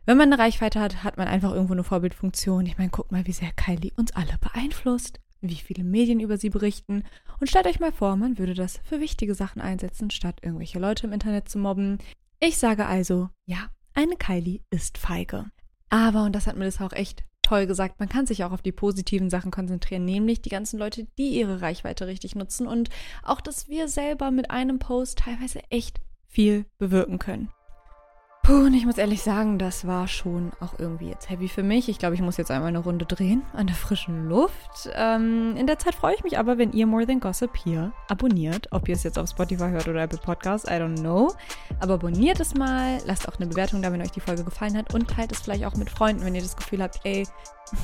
Wenn 0.06 0.18
man 0.18 0.32
eine 0.32 0.40
Reichweite 0.40 0.80
hat, 0.80 1.04
hat 1.04 1.18
man 1.18 1.28
einfach 1.28 1.54
irgendwo 1.54 1.74
eine 1.74 1.84
Vorbildfunktion. 1.84 2.68
Ich 2.68 2.78
meine, 2.78 2.92
guck 2.92 3.12
mal, 3.12 3.26
wie 3.26 3.32
sehr 3.32 3.52
Kylie 3.54 3.94
uns 3.98 4.12
alle 4.12 4.38
beeinflusst, 4.40 5.20
wie 5.42 5.56
viele 5.56 5.84
Medien 5.84 6.20
über 6.20 6.38
sie 6.38 6.52
berichten. 6.52 7.06
Und 7.40 7.50
stellt 7.50 7.66
euch 7.66 7.80
mal 7.80 7.92
vor, 7.92 8.16
man 8.16 8.38
würde 8.38 8.54
das 8.54 8.80
für 8.84 9.00
wichtige 9.00 9.34
Sachen 9.34 9.60
einsetzen, 9.60 10.12
statt 10.12 10.38
irgendwelche 10.44 10.78
Leute 10.78 11.08
im 11.08 11.14
Internet 11.14 11.50
zu 11.50 11.58
mobben. 11.58 11.98
Ich 12.40 12.60
sage 12.60 12.86
also, 12.86 13.30
ja, 13.48 13.72
eine 13.96 14.18
Kylie 14.18 14.60
ist 14.70 15.00
feige. 15.00 15.46
Aber, 15.90 16.26
und 16.26 16.36
das 16.36 16.46
hat 16.46 16.58
Melissa 16.58 16.86
auch 16.86 16.94
echt 16.94 17.24
toll 17.50 17.66
gesagt, 17.66 18.00
man 18.00 18.10
kann 18.10 18.28
sich 18.28 18.44
auch 18.44 18.52
auf 18.52 18.62
die 18.62 18.72
positiven 18.72 19.32
Sachen 19.32 19.50
konzentrieren, 19.50 20.06
nämlich 20.06 20.42
die 20.44 20.50
ganzen 20.50 20.78
Leute, 20.78 21.08
die 21.18 21.30
ihre 21.30 21.62
Reichweite 21.62 22.06
richtig 22.06 22.36
nutzen 22.36 22.68
und 22.68 22.90
auch, 23.24 23.42
dass 23.42 23.68
wir 23.68 23.88
selber 23.88 24.30
mit 24.30 24.52
einem 24.52 24.78
Post 24.78 25.20
teilweise 25.20 25.62
echt 25.72 26.00
viel 26.28 26.66
bewirken 26.78 27.18
können. 27.18 27.50
Puh, 28.50 28.66
und 28.66 28.74
ich 28.74 28.88
muss 28.88 28.98
ehrlich 28.98 29.22
sagen, 29.22 29.60
das 29.60 29.86
war 29.86 30.08
schon 30.08 30.52
auch 30.60 30.80
irgendwie 30.80 31.10
jetzt 31.10 31.30
heavy 31.30 31.48
für 31.48 31.62
mich. 31.62 31.88
Ich 31.88 32.00
glaube, 32.00 32.16
ich 32.16 32.22
muss 32.22 32.38
jetzt 32.38 32.50
einmal 32.50 32.70
eine 32.70 32.80
Runde 32.80 33.06
drehen 33.06 33.44
an 33.54 33.68
der 33.68 33.76
frischen 33.76 34.28
Luft. 34.28 34.90
Ähm, 34.96 35.56
in 35.56 35.68
der 35.68 35.78
Zeit 35.78 35.94
freue 35.94 36.16
ich 36.16 36.24
mich 36.24 36.40
aber, 36.40 36.58
wenn 36.58 36.72
ihr 36.72 36.88
More 36.88 37.06
Than 37.06 37.20
Gossip 37.20 37.56
hier 37.56 37.92
abonniert. 38.08 38.68
Ob 38.72 38.90
ihr 38.90 38.96
es 38.96 39.04
jetzt 39.04 39.20
auf 39.20 39.30
Spotify 39.30 39.70
hört 39.70 39.88
oder 39.88 40.02
Apple 40.02 40.18
Podcasts, 40.18 40.68
I 40.68 40.74
don't 40.74 41.00
know. 41.00 41.32
Aber 41.80 41.94
abonniert 41.94 42.40
es 42.40 42.56
mal, 42.56 42.98
lasst 43.06 43.30
auch 43.30 43.36
eine 43.36 43.46
Bewertung 43.46 43.84
da, 43.84 43.92
wenn 43.92 44.02
euch 44.02 44.10
die 44.10 44.20
Folge 44.20 44.44
gefallen 44.44 44.76
hat 44.76 44.96
und 44.96 45.08
teilt 45.08 45.32
es 45.32 45.42
vielleicht 45.42 45.66
auch 45.66 45.76
mit 45.76 45.92
Freunden, 45.92 46.26
wenn 46.26 46.34
ihr 46.34 46.42
das 46.42 46.58
Gefühl 46.58 46.82
habt, 46.82 47.02
ey, 47.04 47.28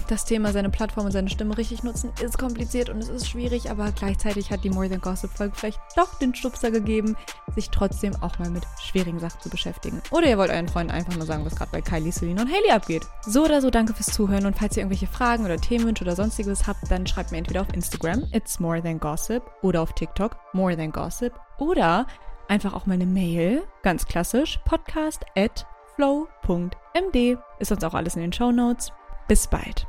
das 0.08 0.26
Thema 0.26 0.52
seine 0.52 0.69
Plattform 0.69 1.06
und 1.06 1.12
seine 1.12 1.30
Stimme 1.30 1.58
richtig 1.58 1.84
nutzen 1.84 2.12
ist 2.21 2.38
kompliziert 2.38 2.89
und 2.89 3.00
es 3.00 3.10
ist 3.10 3.28
schwierig, 3.28 3.69
aber 3.69 3.91
gleichzeitig 3.91 4.52
hat 4.52 4.63
die 4.63 4.69
More 4.69 4.89
Than 4.89 5.02
Gossip 5.02 5.32
Folge 5.32 5.56
vielleicht 5.56 5.80
doch 5.95 6.17
den 6.19 6.34
Stupser 6.36 6.71
gegeben, 6.71 7.15
sich 7.56 7.69
trotzdem 7.69 8.15
auch 8.21 8.38
mal 8.39 8.50
mit 8.50 8.63
schwierigen 8.82 9.19
Sachen 9.19 9.39
zu 9.41 9.50
beschäftigen. 9.50 10.02
Oder 10.12 10.28
ihr 10.28 10.38
wollt 10.38 10.52
euren 10.52 10.67
Freunden 10.67 10.91
einfach 10.91 11.15
nur 11.15 11.26
sagen, 11.26 11.45
was 11.45 11.56
gerade 11.56 11.71
bei 11.71 11.82
Kylie, 11.82 12.12
Celine 12.12 12.41
und 12.41 12.52
Haley 12.52 12.71
abgeht. 12.71 13.06
So 13.26 13.45
oder 13.45 13.62
so, 13.62 13.69
danke 13.69 13.93
fürs 13.93 14.08
Zuhören 14.08 14.45
und 14.45 14.58
falls 14.58 14.76
ihr 14.78 14.82
irgendwelche 14.82 15.08
Fragen 15.08 15.45
oder 15.45 15.58
Themenwünsche 15.58 16.04
oder 16.04 16.15
sonstiges 16.15 16.67
habt, 16.67 16.89
dann 16.89 17.08
schreibt 17.08 17.32
mir 17.32 17.38
entweder 17.38 17.62
auf 17.62 17.74
Instagram, 17.74 18.26
it's 18.32 18.60
more 18.60 18.82
than 18.82 19.00
gossip, 19.00 19.43
oder 19.62 19.82
auf 19.82 19.93
TikTok, 19.93 20.38
more 20.54 20.76
than 20.76 20.91
gossip, 20.91 21.34
oder 21.58 22.08
einfach 22.48 22.74
auch 22.74 22.86
mal 22.86 22.93
eine 22.93 23.06
Mail, 23.06 23.63
ganz 23.84 24.06
klassisch, 24.06 24.60
podcast 24.65 25.26
at 25.36 25.65
flow.md. 25.95 27.38
Ist 27.60 27.69
sonst 27.69 27.84
auch 27.84 27.93
alles 27.93 28.15
in 28.15 28.21
den 28.21 28.34
Show 28.34 28.52
Notes. 28.52 28.91
Bis 29.28 29.48
bald. 29.48 29.88